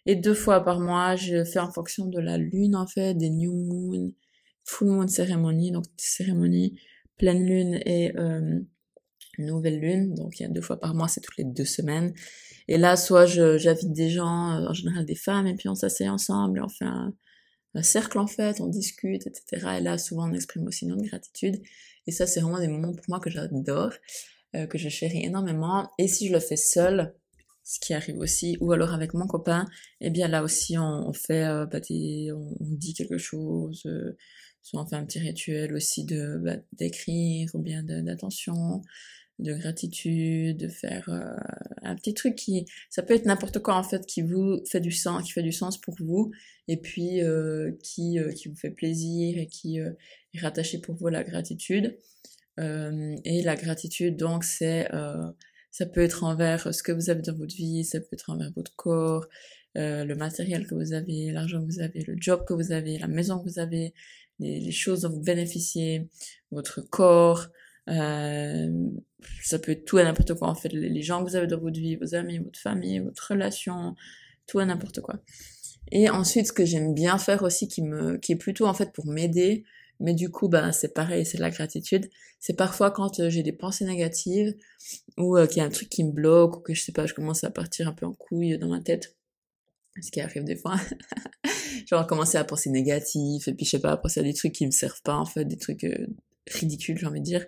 Et 0.06 0.16
deux 0.16 0.34
fois 0.34 0.64
par 0.64 0.80
mois, 0.80 1.16
je 1.16 1.44
fais 1.44 1.60
en 1.60 1.70
fonction 1.70 2.06
de 2.06 2.18
la 2.18 2.38
lune, 2.38 2.74
en 2.74 2.86
fait, 2.86 3.14
des 3.14 3.30
new 3.30 3.54
moon, 3.54 4.12
full 4.64 4.88
moon 4.88 5.08
cérémonie, 5.08 5.70
donc 5.70 5.84
cérémonie 5.96 6.78
pleine 7.16 7.44
lune 7.44 7.80
et 7.86 8.16
euh, 8.16 8.60
nouvelle 9.38 9.78
lune. 9.80 10.14
Donc 10.14 10.38
il 10.38 10.42
y 10.42 10.46
a 10.46 10.48
deux 10.48 10.60
fois 10.60 10.78
par 10.80 10.94
mois, 10.94 11.08
c'est 11.08 11.20
toutes 11.20 11.36
les 11.36 11.44
deux 11.44 11.64
semaines. 11.64 12.12
Et 12.68 12.78
là, 12.78 12.96
soit 12.96 13.26
j'invite 13.26 13.92
des 13.92 14.10
gens, 14.10 14.52
euh, 14.52 14.68
en 14.68 14.72
général 14.72 15.04
des 15.04 15.14
femmes, 15.14 15.46
et 15.46 15.54
puis 15.54 15.68
on 15.68 15.74
s'assied 15.74 16.08
ensemble 16.08 16.58
et 16.58 16.62
on 16.62 16.68
fait 16.68 16.84
un, 16.84 17.12
cercle 17.82 18.18
en 18.18 18.26
fait, 18.26 18.60
on 18.60 18.66
discute, 18.66 19.26
etc. 19.26 19.78
Et 19.78 19.80
là, 19.80 19.96
souvent, 19.98 20.28
on 20.28 20.34
exprime 20.34 20.66
aussi 20.66 20.86
notre 20.86 21.02
gratitude. 21.02 21.62
Et 22.06 22.12
ça, 22.12 22.26
c'est 22.26 22.40
vraiment 22.40 22.60
des 22.60 22.68
moments 22.68 22.92
pour 22.92 23.04
moi 23.08 23.18
que 23.20 23.30
j'adore, 23.30 23.92
euh, 24.54 24.66
que 24.66 24.76
je 24.78 24.88
chéris 24.88 25.24
énormément. 25.24 25.90
Et 25.98 26.06
si 26.08 26.28
je 26.28 26.32
le 26.34 26.40
fais 26.40 26.56
seule, 26.56 27.14
ce 27.64 27.78
qui 27.80 27.94
arrive 27.94 28.18
aussi, 28.18 28.56
ou 28.60 28.72
alors 28.72 28.92
avec 28.92 29.14
mon 29.14 29.26
copain, 29.26 29.66
eh 30.00 30.10
bien 30.10 30.28
là 30.28 30.42
aussi 30.42 30.76
on, 30.78 31.12
fait, 31.12 31.44
euh, 31.44 31.66
bah, 31.66 31.80
on, 31.90 32.54
dit 32.60 32.94
quelque 32.94 33.18
chose, 33.18 33.82
euh, 33.86 34.16
soit 34.62 34.82
on 34.82 34.86
fait 34.86 34.96
un 34.96 35.04
petit 35.04 35.20
rituel 35.20 35.74
aussi 35.74 36.04
de 36.04 36.38
bah, 36.42 36.56
d'écrire 36.72 37.50
ou 37.54 37.60
bien 37.60 37.82
d'attention, 37.84 38.82
de, 39.38 39.54
gratitude, 39.54 40.56
de 40.56 40.68
faire 40.68 41.08
euh, 41.08 41.36
un 41.82 41.94
petit 41.94 42.14
truc 42.14 42.34
qui, 42.34 42.66
ça 42.90 43.02
peut 43.02 43.14
être 43.14 43.26
n'importe 43.26 43.60
quoi 43.60 43.76
en 43.76 43.84
fait, 43.84 44.06
qui 44.06 44.22
vous 44.22 44.60
fait 44.70 44.80
du 44.80 44.92
sens, 44.92 45.22
qui 45.22 45.32
fait 45.32 45.42
du 45.42 45.52
sens 45.52 45.80
pour 45.80 45.94
vous, 46.00 46.32
et 46.68 46.76
puis 46.76 47.20
qui 47.82 48.18
qui 48.36 48.48
vous 48.48 48.56
fait 48.56 48.70
plaisir 48.70 49.38
et 49.38 49.46
qui 49.46 49.78
est 49.78 50.40
rattaché 50.40 50.78
pour 50.80 50.96
vous 50.96 51.08
à 51.08 51.10
la 51.12 51.24
gratitude. 51.24 51.96
et 52.58 53.42
la 53.44 53.56
gratitude 53.56 54.16
donc 54.16 54.44
c'est 54.44 54.88
ça 55.72 55.86
peut 55.86 56.02
être 56.02 56.22
envers 56.22 56.72
ce 56.72 56.82
que 56.82 56.92
vous 56.92 57.10
avez 57.10 57.22
dans 57.22 57.34
votre 57.34 57.56
vie, 57.56 57.84
ça 57.84 57.98
peut 57.98 58.08
être 58.12 58.30
envers 58.30 58.52
votre 58.54 58.76
corps, 58.76 59.26
euh, 59.78 60.04
le 60.04 60.14
matériel 60.14 60.66
que 60.66 60.74
vous 60.74 60.92
avez, 60.92 61.32
l'argent 61.32 61.60
que 61.60 61.66
vous 61.66 61.80
avez, 61.80 62.04
le 62.04 62.14
job 62.18 62.44
que 62.46 62.52
vous 62.52 62.72
avez, 62.72 62.98
la 62.98 63.08
maison 63.08 63.38
que 63.38 63.48
vous 63.48 63.58
avez, 63.58 63.94
les, 64.38 64.70
choses 64.70 65.00
dont 65.00 65.08
vous 65.08 65.22
bénéficiez, 65.22 66.08
votre 66.50 66.82
corps. 66.82 67.48
Euh, 67.88 68.70
ça 69.42 69.58
peut 69.58 69.72
être 69.72 69.86
tout 69.86 69.98
et 69.98 70.04
n'importe 70.04 70.34
quoi 70.34 70.48
en 70.48 70.54
fait, 70.54 70.72
les, 70.72 71.02
gens 71.02 71.24
que 71.24 71.30
vous 71.30 71.36
avez 71.36 71.46
dans 71.46 71.58
votre 71.58 71.80
vie, 71.80 71.96
vos 71.96 72.14
amis, 72.14 72.38
votre 72.38 72.60
famille, 72.60 73.00
votre 73.00 73.32
relation, 73.32 73.96
tout 74.46 74.60
et 74.60 74.66
n'importe 74.66 75.00
quoi. 75.00 75.20
Et 75.90 76.10
ensuite, 76.10 76.48
ce 76.48 76.52
que 76.52 76.66
j'aime 76.66 76.92
bien 76.92 77.16
faire 77.16 77.42
aussi, 77.42 77.66
qui 77.66 77.82
me, 77.82 78.18
qui 78.18 78.32
est 78.32 78.36
plutôt 78.36 78.66
en 78.66 78.74
fait 78.74 78.92
pour 78.92 79.06
m'aider, 79.06 79.64
mais 80.02 80.14
du 80.14 80.30
coup, 80.30 80.48
ben, 80.48 80.72
c'est 80.72 80.92
pareil, 80.92 81.24
c'est 81.24 81.38
de 81.38 81.42
la 81.42 81.50
gratitude. 81.50 82.10
C'est 82.40 82.56
parfois 82.56 82.90
quand 82.90 83.20
euh, 83.20 83.30
j'ai 83.30 83.44
des 83.44 83.52
pensées 83.52 83.84
négatives 83.84 84.54
ou 85.16 85.36
euh, 85.36 85.46
qu'il 85.46 85.58
y 85.58 85.60
a 85.60 85.64
un 85.64 85.70
truc 85.70 85.88
qui 85.88 86.02
me 86.02 86.10
bloque 86.10 86.56
ou 86.56 86.60
que 86.60 86.74
je 86.74 86.82
sais 86.82 86.92
pas, 86.92 87.06
je 87.06 87.14
commence 87.14 87.44
à 87.44 87.50
partir 87.50 87.88
un 87.88 87.92
peu 87.92 88.04
en 88.04 88.12
couille 88.12 88.58
dans 88.58 88.68
ma 88.68 88.80
tête. 88.80 89.16
Ce 90.00 90.10
qui 90.10 90.20
arrive 90.20 90.42
des 90.42 90.56
fois. 90.56 90.74
Genre 91.86 92.06
commencer 92.06 92.36
à 92.36 92.44
penser 92.44 92.70
négatif 92.70 93.46
et 93.46 93.54
puis 93.54 93.64
je 93.64 93.70
sais 93.70 93.78
pas, 93.78 93.92
à 93.92 93.96
penser 93.96 94.20
à 94.20 94.22
des 94.24 94.34
trucs 94.34 94.52
qui 94.52 94.66
me 94.66 94.72
servent 94.72 95.02
pas 95.02 95.14
en 95.14 95.26
fait, 95.26 95.44
des 95.44 95.56
trucs 95.56 95.84
euh, 95.84 96.06
ridicules, 96.50 96.98
j'ai 96.98 97.06
envie 97.06 97.20
de 97.20 97.24
dire. 97.24 97.46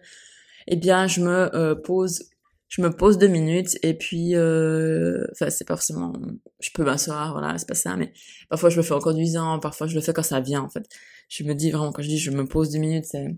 Eh 0.68 0.76
bien, 0.76 1.08
je 1.08 1.20
me 1.20 1.74
pose 1.82 2.30
je 2.68 2.82
me 2.82 2.90
pose 2.90 3.18
deux 3.18 3.28
minutes 3.28 3.78
et 3.82 3.94
puis 3.94 4.34
euh, 4.34 5.24
enfin 5.32 5.50
c'est 5.50 5.66
pas 5.66 5.76
forcément 5.76 6.12
je 6.60 6.70
peux 6.72 6.84
m'asseoir 6.84 7.32
voilà 7.32 7.56
c'est 7.58 7.68
pas 7.68 7.74
ça 7.74 7.96
mais 7.96 8.12
parfois 8.48 8.70
je 8.70 8.76
le 8.76 8.82
fais 8.82 8.94
en 8.94 9.00
conduisant 9.00 9.58
parfois 9.60 9.86
je 9.86 9.94
le 9.94 10.00
fais 10.00 10.12
quand 10.12 10.22
ça 10.22 10.40
vient 10.40 10.62
en 10.62 10.68
fait. 10.68 10.86
Je 11.28 11.44
me 11.44 11.54
dis 11.54 11.70
vraiment 11.70 11.92
quand 11.92 12.02
je 12.02 12.08
dis 12.08 12.18
je 12.18 12.30
me 12.30 12.46
pose 12.46 12.70
deux 12.70 12.78
minutes 12.78 13.06
c'est 13.06 13.36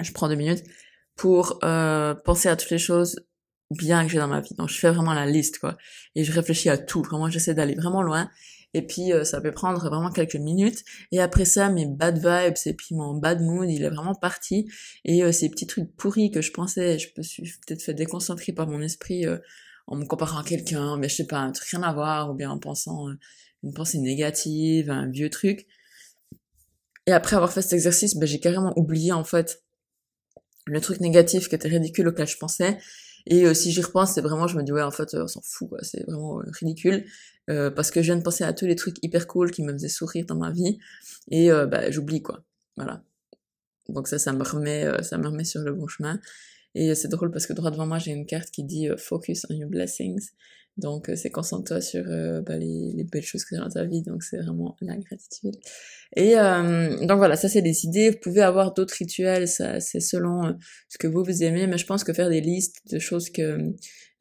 je 0.00 0.12
prends 0.12 0.28
deux 0.28 0.34
minutes 0.34 0.64
pour 1.16 1.58
euh, 1.64 2.14
penser 2.14 2.48
à 2.48 2.56
toutes 2.56 2.70
les 2.70 2.78
choses 2.78 3.20
bien 3.70 4.04
que 4.04 4.10
j'ai 4.10 4.18
dans 4.18 4.28
ma 4.28 4.40
vie. 4.40 4.54
Donc 4.54 4.68
je 4.68 4.78
fais 4.78 4.90
vraiment 4.90 5.14
la 5.14 5.26
liste 5.26 5.58
quoi. 5.58 5.76
Et 6.14 6.24
je 6.24 6.32
réfléchis 6.32 6.68
à 6.68 6.78
tout. 6.78 7.02
Vraiment 7.02 7.30
j'essaie 7.30 7.54
d'aller 7.54 7.74
vraiment 7.74 8.02
loin 8.02 8.30
et 8.74 8.82
puis 8.86 9.12
euh, 9.12 9.24
ça 9.24 9.40
peut 9.40 9.52
prendre 9.52 9.80
vraiment 9.80 10.10
quelques 10.10 10.36
minutes. 10.36 10.84
Et 11.12 11.20
après 11.20 11.44
ça 11.44 11.70
mes 11.70 11.86
bad 11.86 12.16
vibes 12.18 12.56
et 12.66 12.74
puis 12.74 12.94
mon 12.94 13.14
bad 13.14 13.40
mood 13.42 13.68
il 13.70 13.82
est 13.82 13.90
vraiment 13.90 14.14
parti. 14.14 14.70
Et 15.04 15.22
euh, 15.22 15.32
ces 15.32 15.48
petits 15.50 15.66
trucs 15.66 15.94
pourris 15.96 16.30
que 16.30 16.40
je 16.40 16.52
pensais 16.52 16.98
je 16.98 17.08
me 17.16 17.22
suis 17.22 17.42
peut-être 17.66 17.82
fait 17.82 17.94
déconcentrer 17.94 18.52
par 18.52 18.66
mon 18.68 18.80
esprit 18.80 19.26
euh, 19.26 19.38
en 19.86 19.96
me 19.96 20.04
comparant 20.04 20.38
à 20.38 20.44
quelqu'un 20.44 20.96
mais 20.96 21.08
je 21.08 21.16
sais 21.16 21.26
pas 21.26 21.38
un 21.38 21.52
truc 21.52 21.68
rien 21.70 21.82
à 21.82 21.92
voir 21.92 22.30
ou 22.30 22.34
bien 22.34 22.50
en 22.50 22.58
pensant 22.58 23.06
une 23.62 23.74
pensée 23.74 23.98
négative 23.98 24.90
un 24.90 25.10
vieux 25.10 25.30
truc. 25.30 25.66
Et 27.06 27.12
après 27.12 27.36
avoir 27.36 27.52
fait 27.52 27.62
cet 27.62 27.72
exercice 27.72 28.16
ben, 28.16 28.26
j'ai 28.26 28.40
carrément 28.40 28.72
oublié 28.76 29.12
en 29.12 29.24
fait 29.24 29.64
le 30.66 30.80
truc 30.80 31.00
négatif 31.00 31.48
qui 31.48 31.54
était 31.56 31.68
ridicule 31.68 32.08
auquel 32.08 32.28
je 32.28 32.36
pensais 32.36 32.78
et 33.26 33.44
euh, 33.44 33.54
si 33.54 33.70
j'y 33.72 33.82
repense, 33.82 34.12
c'est 34.14 34.20
vraiment, 34.20 34.46
je 34.46 34.56
me 34.56 34.62
dis 34.62 34.72
ouais, 34.72 34.82
en 34.82 34.90
fait, 34.90 35.14
on 35.14 35.26
s'en 35.26 35.40
fout. 35.42 35.70
C'est 35.82 36.04
vraiment 36.04 36.40
euh, 36.40 36.44
ridicule 36.58 37.04
euh, 37.48 37.70
parce 37.70 37.90
que 37.90 38.00
je 38.02 38.06
viens 38.06 38.16
de 38.16 38.22
penser 38.22 38.44
à 38.44 38.52
tous 38.52 38.66
les 38.66 38.76
trucs 38.76 38.96
hyper 39.02 39.26
cool 39.26 39.50
qui 39.50 39.62
me 39.62 39.72
faisaient 39.72 39.88
sourire 39.88 40.26
dans 40.26 40.36
ma 40.36 40.50
vie 40.50 40.78
et 41.30 41.50
bah 41.50 41.90
j'oublie 41.90 42.22
quoi. 42.22 42.44
Voilà. 42.76 43.02
Donc 43.88 44.08
ça, 44.08 44.18
ça 44.18 44.32
me 44.32 44.42
remet, 44.42 45.02
ça 45.02 45.18
me 45.18 45.26
remet 45.26 45.44
sur 45.44 45.60
le 45.62 45.72
bon 45.72 45.86
chemin. 45.86 46.20
Et 46.74 46.94
c'est 46.94 47.08
drôle 47.08 47.32
parce 47.32 47.46
que 47.46 47.52
droit 47.52 47.70
devant 47.70 47.86
moi, 47.86 47.98
j'ai 47.98 48.12
une 48.12 48.26
carte 48.26 48.50
qui 48.50 48.62
dit 48.62 48.88
Focus 48.96 49.46
on 49.50 49.54
your 49.54 49.68
blessings. 49.68 50.30
Donc, 50.76 51.08
euh, 51.08 51.16
c'est 51.16 51.30
concentre-toi 51.30 51.80
sur 51.80 52.04
euh, 52.08 52.40
bah, 52.40 52.56
les, 52.56 52.92
les, 52.94 53.04
belles 53.04 53.22
choses 53.22 53.44
que 53.44 53.54
tu 53.54 53.60
as 53.60 53.64
dans 53.64 53.70
ta 53.70 53.84
vie. 53.84 54.02
Donc, 54.02 54.22
c'est 54.22 54.38
vraiment 54.38 54.76
la 54.80 54.96
gratitude. 54.96 55.56
Et 56.16 56.36
euh, 56.36 56.96
donc 57.06 57.18
voilà, 57.18 57.36
ça 57.36 57.48
c'est 57.48 57.62
des 57.62 57.84
idées. 57.84 58.10
Vous 58.10 58.18
pouvez 58.20 58.42
avoir 58.42 58.74
d'autres 58.74 58.94
rituels, 58.98 59.46
ça 59.46 59.78
c'est 59.78 60.00
selon 60.00 60.56
ce 60.88 60.98
que 60.98 61.06
vous 61.06 61.22
vous 61.22 61.42
aimez. 61.42 61.66
Mais 61.66 61.78
je 61.78 61.86
pense 61.86 62.02
que 62.02 62.12
faire 62.12 62.30
des 62.30 62.40
listes 62.40 62.78
de 62.90 62.98
choses 62.98 63.30
que 63.30 63.58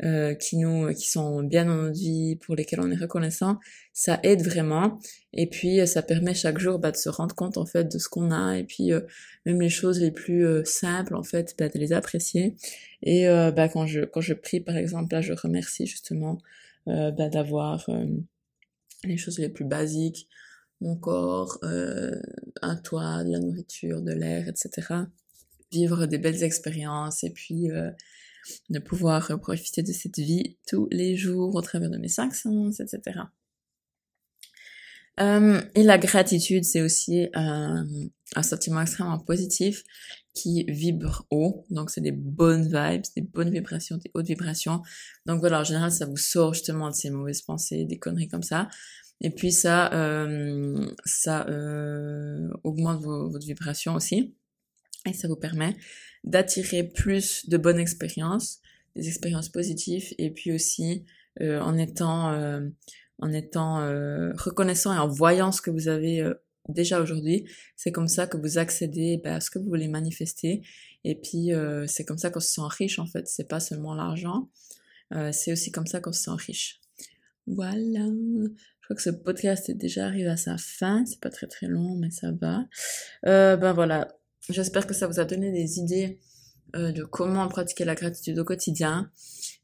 euh, 0.03 0.33
qui 0.33 0.57
nous 0.57 0.93
qui 0.93 1.09
sont 1.09 1.43
bien 1.43 1.65
dans 1.65 1.75
notre 1.75 1.99
vie, 1.99 2.35
pour 2.37 2.55
lesquelles 2.55 2.81
on 2.81 2.91
est 2.91 2.95
reconnaissant, 2.95 3.59
ça 3.93 4.19
aide 4.23 4.43
vraiment. 4.43 4.99
Et 5.33 5.47
puis 5.47 5.85
ça 5.87 6.01
permet 6.01 6.33
chaque 6.33 6.59
jour 6.59 6.79
bah, 6.79 6.91
de 6.91 6.97
se 6.97 7.09
rendre 7.09 7.35
compte 7.35 7.57
en 7.57 7.65
fait 7.65 7.91
de 7.91 7.97
ce 7.97 8.09
qu'on 8.09 8.31
a. 8.31 8.57
Et 8.57 8.63
puis 8.63 8.91
même 9.45 9.61
les 9.61 9.69
choses 9.69 9.99
les 9.99 10.11
plus 10.11 10.45
simples 10.65 11.15
en 11.15 11.23
fait, 11.23 11.55
bah, 11.59 11.69
de 11.69 11.77
les 11.79 11.93
apprécier. 11.93 12.55
Et 13.03 13.25
bah, 13.27 13.69
quand 13.69 13.85
je 13.85 14.01
quand 14.01 14.21
je 14.21 14.33
prie 14.33 14.59
par 14.59 14.77
exemple, 14.77 15.13
là 15.13 15.21
je 15.21 15.33
remercie 15.33 15.85
justement 15.85 16.39
euh, 16.89 17.11
bah, 17.11 17.29
d'avoir 17.29 17.87
euh, 17.89 18.05
les 19.03 19.17
choses 19.17 19.37
les 19.37 19.49
plus 19.49 19.65
basiques, 19.65 20.27
mon 20.81 20.95
corps, 20.95 21.59
euh, 21.63 22.15
un 22.61 22.77
toit, 22.77 23.23
de 23.23 23.31
la 23.31 23.39
nourriture, 23.39 24.01
de 24.01 24.11
l'air, 24.11 24.47
etc. 24.47 24.87
Vivre 25.71 26.07
des 26.07 26.17
belles 26.17 26.41
expériences 26.41 27.23
et 27.23 27.31
puis 27.31 27.67
de 28.69 28.79
pouvoir 28.79 29.39
profiter 29.39 29.83
de 29.83 29.91
cette 29.91 30.17
vie 30.17 30.57
tous 30.67 30.87
les 30.91 31.15
jours 31.15 31.55
au 31.55 31.61
travers 31.61 31.89
de 31.89 31.97
mes 31.97 32.07
cinq 32.07 32.33
sens, 32.33 32.79
etc. 32.79 33.21
Euh, 35.19 35.61
et 35.75 35.83
la 35.83 35.97
gratitude, 35.97 36.63
c'est 36.63 36.81
aussi 36.81 37.27
un, 37.33 37.85
un 38.35 38.43
sentiment 38.43 38.81
extrêmement 38.81 39.19
positif 39.19 39.83
qui 40.33 40.63
vibre 40.65 41.25
haut. 41.29 41.65
Donc, 41.69 41.89
c'est 41.89 42.01
des 42.01 42.13
bonnes 42.13 42.63
vibes, 42.63 43.03
des 43.15 43.21
bonnes 43.21 43.49
vibrations, 43.49 43.97
des 43.97 44.11
hautes 44.13 44.27
vibrations. 44.27 44.81
Donc 45.25 45.41
voilà, 45.41 45.61
en 45.61 45.63
général, 45.63 45.91
ça 45.91 46.05
vous 46.05 46.17
sort 46.17 46.53
justement 46.53 46.89
de 46.89 46.95
ces 46.95 47.09
mauvaises 47.09 47.41
pensées, 47.41 47.85
des 47.85 47.99
conneries 47.99 48.29
comme 48.29 48.43
ça. 48.43 48.69
Et 49.21 49.31
puis 49.31 49.51
ça, 49.51 49.93
euh, 49.93 50.89
ça 51.03 51.45
euh, 51.49 52.49
augmente 52.63 53.01
vos, 53.01 53.29
votre 53.29 53.45
vibration 53.45 53.95
aussi. 53.95 54.35
Et 55.05 55.13
ça 55.13 55.27
vous 55.27 55.35
permet 55.35 55.75
d'attirer 56.23 56.83
plus 56.83 57.47
de 57.49 57.57
bonnes 57.57 57.79
expériences, 57.79 58.59
des 58.95 59.07
expériences 59.07 59.49
positives, 59.49 60.13
et 60.17 60.31
puis 60.31 60.51
aussi 60.51 61.05
euh, 61.41 61.59
en 61.59 61.77
étant 61.77 62.31
euh, 62.31 62.61
en 63.19 63.31
étant 63.31 63.81
euh, 63.81 64.31
reconnaissant 64.37 64.93
et 64.93 64.97
en 64.97 65.07
voyant 65.07 65.51
ce 65.51 65.61
que 65.61 65.71
vous 65.71 65.87
avez 65.87 66.21
euh, 66.21 66.33
déjà 66.69 67.01
aujourd'hui, 67.01 67.45
c'est 67.75 67.91
comme 67.91 68.07
ça 68.07 68.27
que 68.27 68.37
vous 68.37 68.57
accédez 68.57 69.19
bah, 69.23 69.35
à 69.35 69.41
ce 69.41 69.49
que 69.49 69.59
vous 69.59 69.67
voulez 69.67 69.87
manifester. 69.87 70.61
Et 71.03 71.15
puis 71.15 71.53
euh, 71.53 71.85
c'est 71.87 72.05
comme 72.05 72.17
ça 72.17 72.29
qu'on 72.29 72.39
se 72.39 72.53
sent 72.53 72.61
riche 72.69 72.99
en 72.99 73.05
fait. 73.05 73.27
C'est 73.27 73.47
pas 73.47 73.59
seulement 73.59 73.93
l'argent, 73.93 74.49
c'est 75.31 75.51
aussi 75.51 75.71
comme 75.71 75.87
ça 75.87 75.99
qu'on 76.01 76.11
se 76.11 76.23
sent 76.23 76.31
riche. 76.37 76.79
Voilà. 77.47 78.01
Je 78.01 78.85
crois 78.85 78.95
que 78.95 79.01
ce 79.01 79.09
podcast 79.09 79.69
est 79.69 79.73
déjà 79.73 80.05
arrivé 80.05 80.29
à 80.29 80.37
sa 80.37 80.57
fin. 80.57 81.03
C'est 81.05 81.19
pas 81.19 81.31
très 81.31 81.47
très 81.47 81.65
long, 81.65 81.95
mais 81.95 82.11
ça 82.11 82.31
va. 82.31 82.65
ben 83.23 83.73
voilà. 83.73 84.18
J'espère 84.47 84.87
que 84.87 84.93
ça 84.93 85.07
vous 85.07 85.19
a 85.19 85.25
donné 85.25 85.51
des 85.51 85.79
idées 85.79 86.19
de 86.73 87.03
comment 87.03 87.47
pratiquer 87.47 87.83
la 87.83 87.95
gratitude 87.95 88.37
au 88.37 88.45
quotidien. 88.45 89.11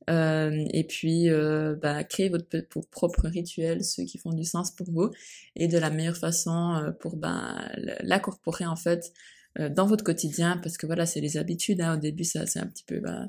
Euh, 0.10 0.66
et 0.72 0.84
puis, 0.84 1.30
euh, 1.30 1.76
bah, 1.82 2.04
créer 2.04 2.30
votre, 2.30 2.48
propre 2.92 3.28
rituel, 3.28 3.84
ceux 3.84 4.04
qui 4.04 4.18
font 4.18 4.34
du 4.34 4.44
sens 4.44 4.72
pour 4.72 4.90
vous, 4.92 5.10
et 5.56 5.68
de 5.68 5.78
la 5.78 5.90
meilleure 5.90 6.18
façon 6.18 6.76
euh, 6.76 6.92
pour 6.92 7.18
bah, 7.18 7.72
l'incorporer 8.02 8.66
en 8.66 8.76
fait 8.76 9.12
euh, 9.60 9.70
dans 9.70 9.88
votre 9.88 10.04
quotidien, 10.04 10.58
parce 10.62 10.78
que 10.78 10.86
voilà, 10.86 11.06
c'est 11.06 11.22
les 11.22 11.38
habitudes. 11.38 11.82
Hein, 11.82 11.96
au 11.96 12.00
début, 12.00 12.24
ça 12.24 12.46
c'est 12.46 12.60
un 12.60 12.68
petit 12.68 12.84
peu, 12.84 13.00
bah, 13.00 13.26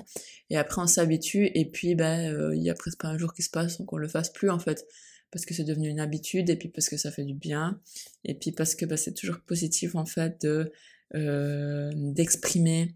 et 0.49 0.57
après 0.57 0.81
on 0.81 0.87
s'habitue, 0.87 1.49
et 1.53 1.65
puis 1.69 1.95
bah, 1.95 2.21
il 2.53 2.61
y 2.61 2.69
a 2.69 2.75
presque 2.75 2.99
pas 2.99 3.09
un 3.09 3.17
jour 3.17 3.33
qui 3.33 3.41
se 3.41 3.49
passe 3.49 3.77
sans 3.77 3.85
qu'on 3.85 3.97
le 3.97 4.07
fasse 4.07 4.31
plus 4.31 4.49
en 4.49 4.59
fait, 4.59 4.85
parce 5.31 5.45
que 5.45 5.53
c'est 5.53 5.63
devenu 5.63 5.89
une 5.89 5.99
habitude, 5.99 6.49
et 6.49 6.57
puis 6.57 6.69
parce 6.69 6.89
que 6.89 6.97
ça 6.97 7.11
fait 7.11 7.25
du 7.25 7.33
bien, 7.33 7.79
et 8.23 8.35
puis 8.35 8.51
parce 8.51 8.75
que 8.75 8.85
bah, 8.85 8.97
c'est 8.97 9.13
toujours 9.13 9.39
positif 9.41 9.95
en 9.95 10.05
fait 10.05 10.41
de 10.41 10.71
d'exprimer 11.13 12.95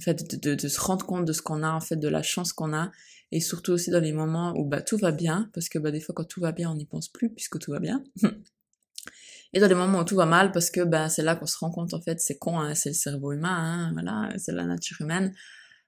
en 0.00 0.02
fait, 0.02 0.42
de, 0.42 0.54
de, 0.54 0.68
se 0.68 0.80
rendre 0.80 1.04
compte 1.04 1.26
de 1.26 1.32
ce 1.32 1.42
qu'on 1.42 1.62
a, 1.62 1.70
en 1.70 1.80
fait, 1.80 1.96
de 1.96 2.08
la 2.08 2.22
chance 2.22 2.52
qu'on 2.52 2.72
a, 2.72 2.90
et 3.32 3.40
surtout 3.40 3.72
aussi 3.72 3.90
dans 3.90 4.00
les 4.00 4.12
moments 4.12 4.54
où 4.56 4.64
bah, 4.64 4.80
tout 4.80 4.96
va 4.96 5.12
bien, 5.12 5.50
parce 5.52 5.68
que 5.68 5.78
bah, 5.78 5.90
des 5.90 6.00
fois 6.00 6.14
quand 6.14 6.24
tout 6.24 6.40
va 6.40 6.52
bien, 6.52 6.70
on 6.70 6.74
n'y 6.74 6.86
pense 6.86 7.08
plus, 7.08 7.30
puisque 7.30 7.58
tout 7.58 7.70
va 7.70 7.80
bien. 7.80 8.02
et 9.52 9.60
dans 9.60 9.68
les 9.68 9.74
moments 9.74 10.00
où 10.00 10.04
tout 10.04 10.16
va 10.16 10.26
mal, 10.26 10.52
parce 10.52 10.70
que 10.70 10.80
bah, 10.80 11.08
c'est 11.08 11.22
là 11.22 11.36
qu'on 11.36 11.46
se 11.46 11.58
rend 11.58 11.70
compte, 11.70 11.92
en 11.92 12.00
fait, 12.00 12.20
c'est 12.20 12.38
con, 12.38 12.58
hein, 12.58 12.74
c'est 12.74 12.90
le 12.90 12.94
cerveau 12.94 13.32
humain, 13.32 13.50
hein, 13.50 13.90
voilà, 13.92 14.32
c'est 14.38 14.52
la 14.52 14.64
nature 14.64 15.00
humaine. 15.00 15.34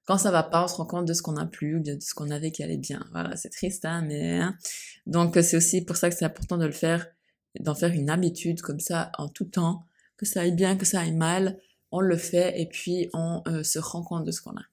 Quand 0.04 0.18
ça 0.18 0.30
va 0.30 0.42
pas, 0.42 0.64
on 0.64 0.68
se 0.68 0.74
rend 0.74 0.86
compte 0.86 1.06
de 1.06 1.14
ce 1.14 1.22
qu'on 1.22 1.36
a 1.36 1.46
plus, 1.46 1.76
ou 1.76 1.80
bien 1.80 1.96
de 1.96 2.02
ce 2.02 2.12
qu'on 2.12 2.30
avait 2.30 2.50
qui 2.50 2.62
allait 2.62 2.76
bien. 2.76 3.06
Voilà, 3.12 3.36
c'est 3.36 3.50
triste, 3.50 3.84
hein, 3.84 4.04
mais... 4.06 4.40
Hein. 4.40 4.56
Donc 5.06 5.38
c'est 5.42 5.56
aussi 5.56 5.84
pour 5.84 5.96
ça 5.96 6.10
que 6.10 6.16
c'est 6.16 6.24
important 6.24 6.58
de 6.58 6.66
le 6.66 6.72
faire, 6.72 7.06
d'en 7.60 7.74
faire 7.74 7.92
une 7.92 8.10
habitude 8.10 8.60
comme 8.60 8.80
ça 8.80 9.10
en 9.16 9.28
tout 9.28 9.44
temps, 9.44 9.86
que 10.16 10.26
ça 10.26 10.42
aille 10.42 10.54
bien, 10.54 10.76
que 10.76 10.84
ça 10.84 11.00
aille 11.00 11.14
mal, 11.14 11.58
on 11.90 12.00
le 12.00 12.16
fait 12.16 12.60
et 12.60 12.68
puis 12.68 13.08
on 13.12 13.42
euh, 13.46 13.62
se 13.62 13.78
rend 13.78 14.02
compte 14.02 14.24
de 14.24 14.30
ce 14.30 14.40
qu'on 14.40 14.56
a. 14.56 14.64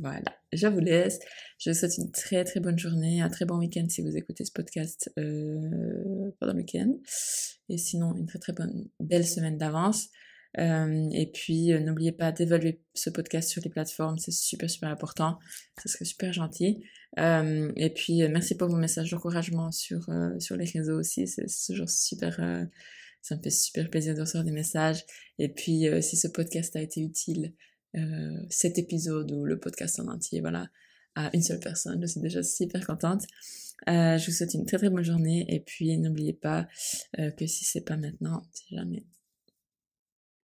voilà, 0.00 0.22
je 0.52 0.66
vous 0.66 0.80
laisse. 0.80 1.18
Je 1.58 1.70
vous 1.70 1.76
souhaite 1.76 1.98
une 1.98 2.10
très 2.10 2.44
très 2.44 2.60
bonne 2.60 2.78
journée, 2.78 3.20
un 3.20 3.28
très 3.28 3.44
bon 3.44 3.58
week-end 3.58 3.86
si 3.88 4.02
vous 4.02 4.16
écoutez 4.16 4.44
ce 4.44 4.52
podcast 4.52 5.10
euh, 5.18 6.30
pendant 6.38 6.52
le 6.52 6.58
week-end. 6.60 6.92
Et 7.68 7.78
sinon, 7.78 8.14
une 8.14 8.26
très 8.26 8.38
très 8.38 8.52
bonne, 8.52 8.88
belle 8.98 9.26
semaine 9.26 9.58
d'avance. 9.58 10.08
Euh, 10.58 11.08
et 11.12 11.30
puis, 11.30 11.72
euh, 11.72 11.80
n'oubliez 11.80 12.12
pas 12.12 12.32
d'évaluer 12.32 12.80
ce 12.94 13.10
podcast 13.10 13.48
sur 13.48 13.62
les 13.62 13.70
plateformes, 13.70 14.18
c'est 14.18 14.32
super 14.32 14.68
super 14.68 14.88
important. 14.88 15.38
Ce 15.80 15.88
serait 15.88 16.04
super 16.04 16.32
gentil. 16.32 16.82
Euh, 17.18 17.70
et 17.76 17.90
puis, 17.90 18.22
euh, 18.22 18.28
merci 18.28 18.56
pour 18.56 18.68
vos 18.68 18.76
messages 18.76 19.10
d'encouragement 19.10 19.70
sur, 19.70 20.08
sur 20.38 20.56
les 20.56 20.66
réseaux 20.66 20.98
aussi. 20.98 21.26
C'est 21.26 21.46
toujours 21.66 21.88
super 21.88 22.40
ça 23.22 23.36
me 23.36 23.42
fait 23.42 23.50
super 23.50 23.90
plaisir 23.90 24.14
de 24.14 24.20
recevoir 24.20 24.44
des 24.44 24.52
messages. 24.52 25.04
Et 25.38 25.48
puis, 25.48 25.84
si 26.02 26.16
ce 26.16 26.28
podcast 26.28 26.74
a 26.76 26.80
été 26.80 27.00
utile, 27.00 27.54
euh, 27.96 28.36
cet 28.50 28.78
épisode 28.78 29.32
ou 29.32 29.44
le 29.44 29.58
podcast 29.58 29.98
en 29.98 30.06
entier, 30.06 30.40
voilà, 30.40 30.68
à 31.16 31.34
une 31.34 31.42
seule 31.42 31.58
personne. 31.58 32.00
Je 32.00 32.06
suis 32.06 32.20
déjà 32.20 32.42
super 32.42 32.86
contente. 32.86 33.22
Euh, 33.88 34.16
je 34.16 34.26
vous 34.26 34.32
souhaite 34.32 34.54
une 34.54 34.66
très 34.66 34.76
très 34.76 34.90
bonne 34.90 35.02
journée 35.02 35.46
et 35.48 35.60
puis 35.60 35.96
n'oubliez 35.98 36.34
pas 36.34 36.68
euh, 37.18 37.30
que 37.30 37.46
si 37.46 37.64
c'est 37.64 37.80
pas 37.80 37.96
maintenant, 37.96 38.42
c'est 38.52 38.76
jamais. 38.76 39.04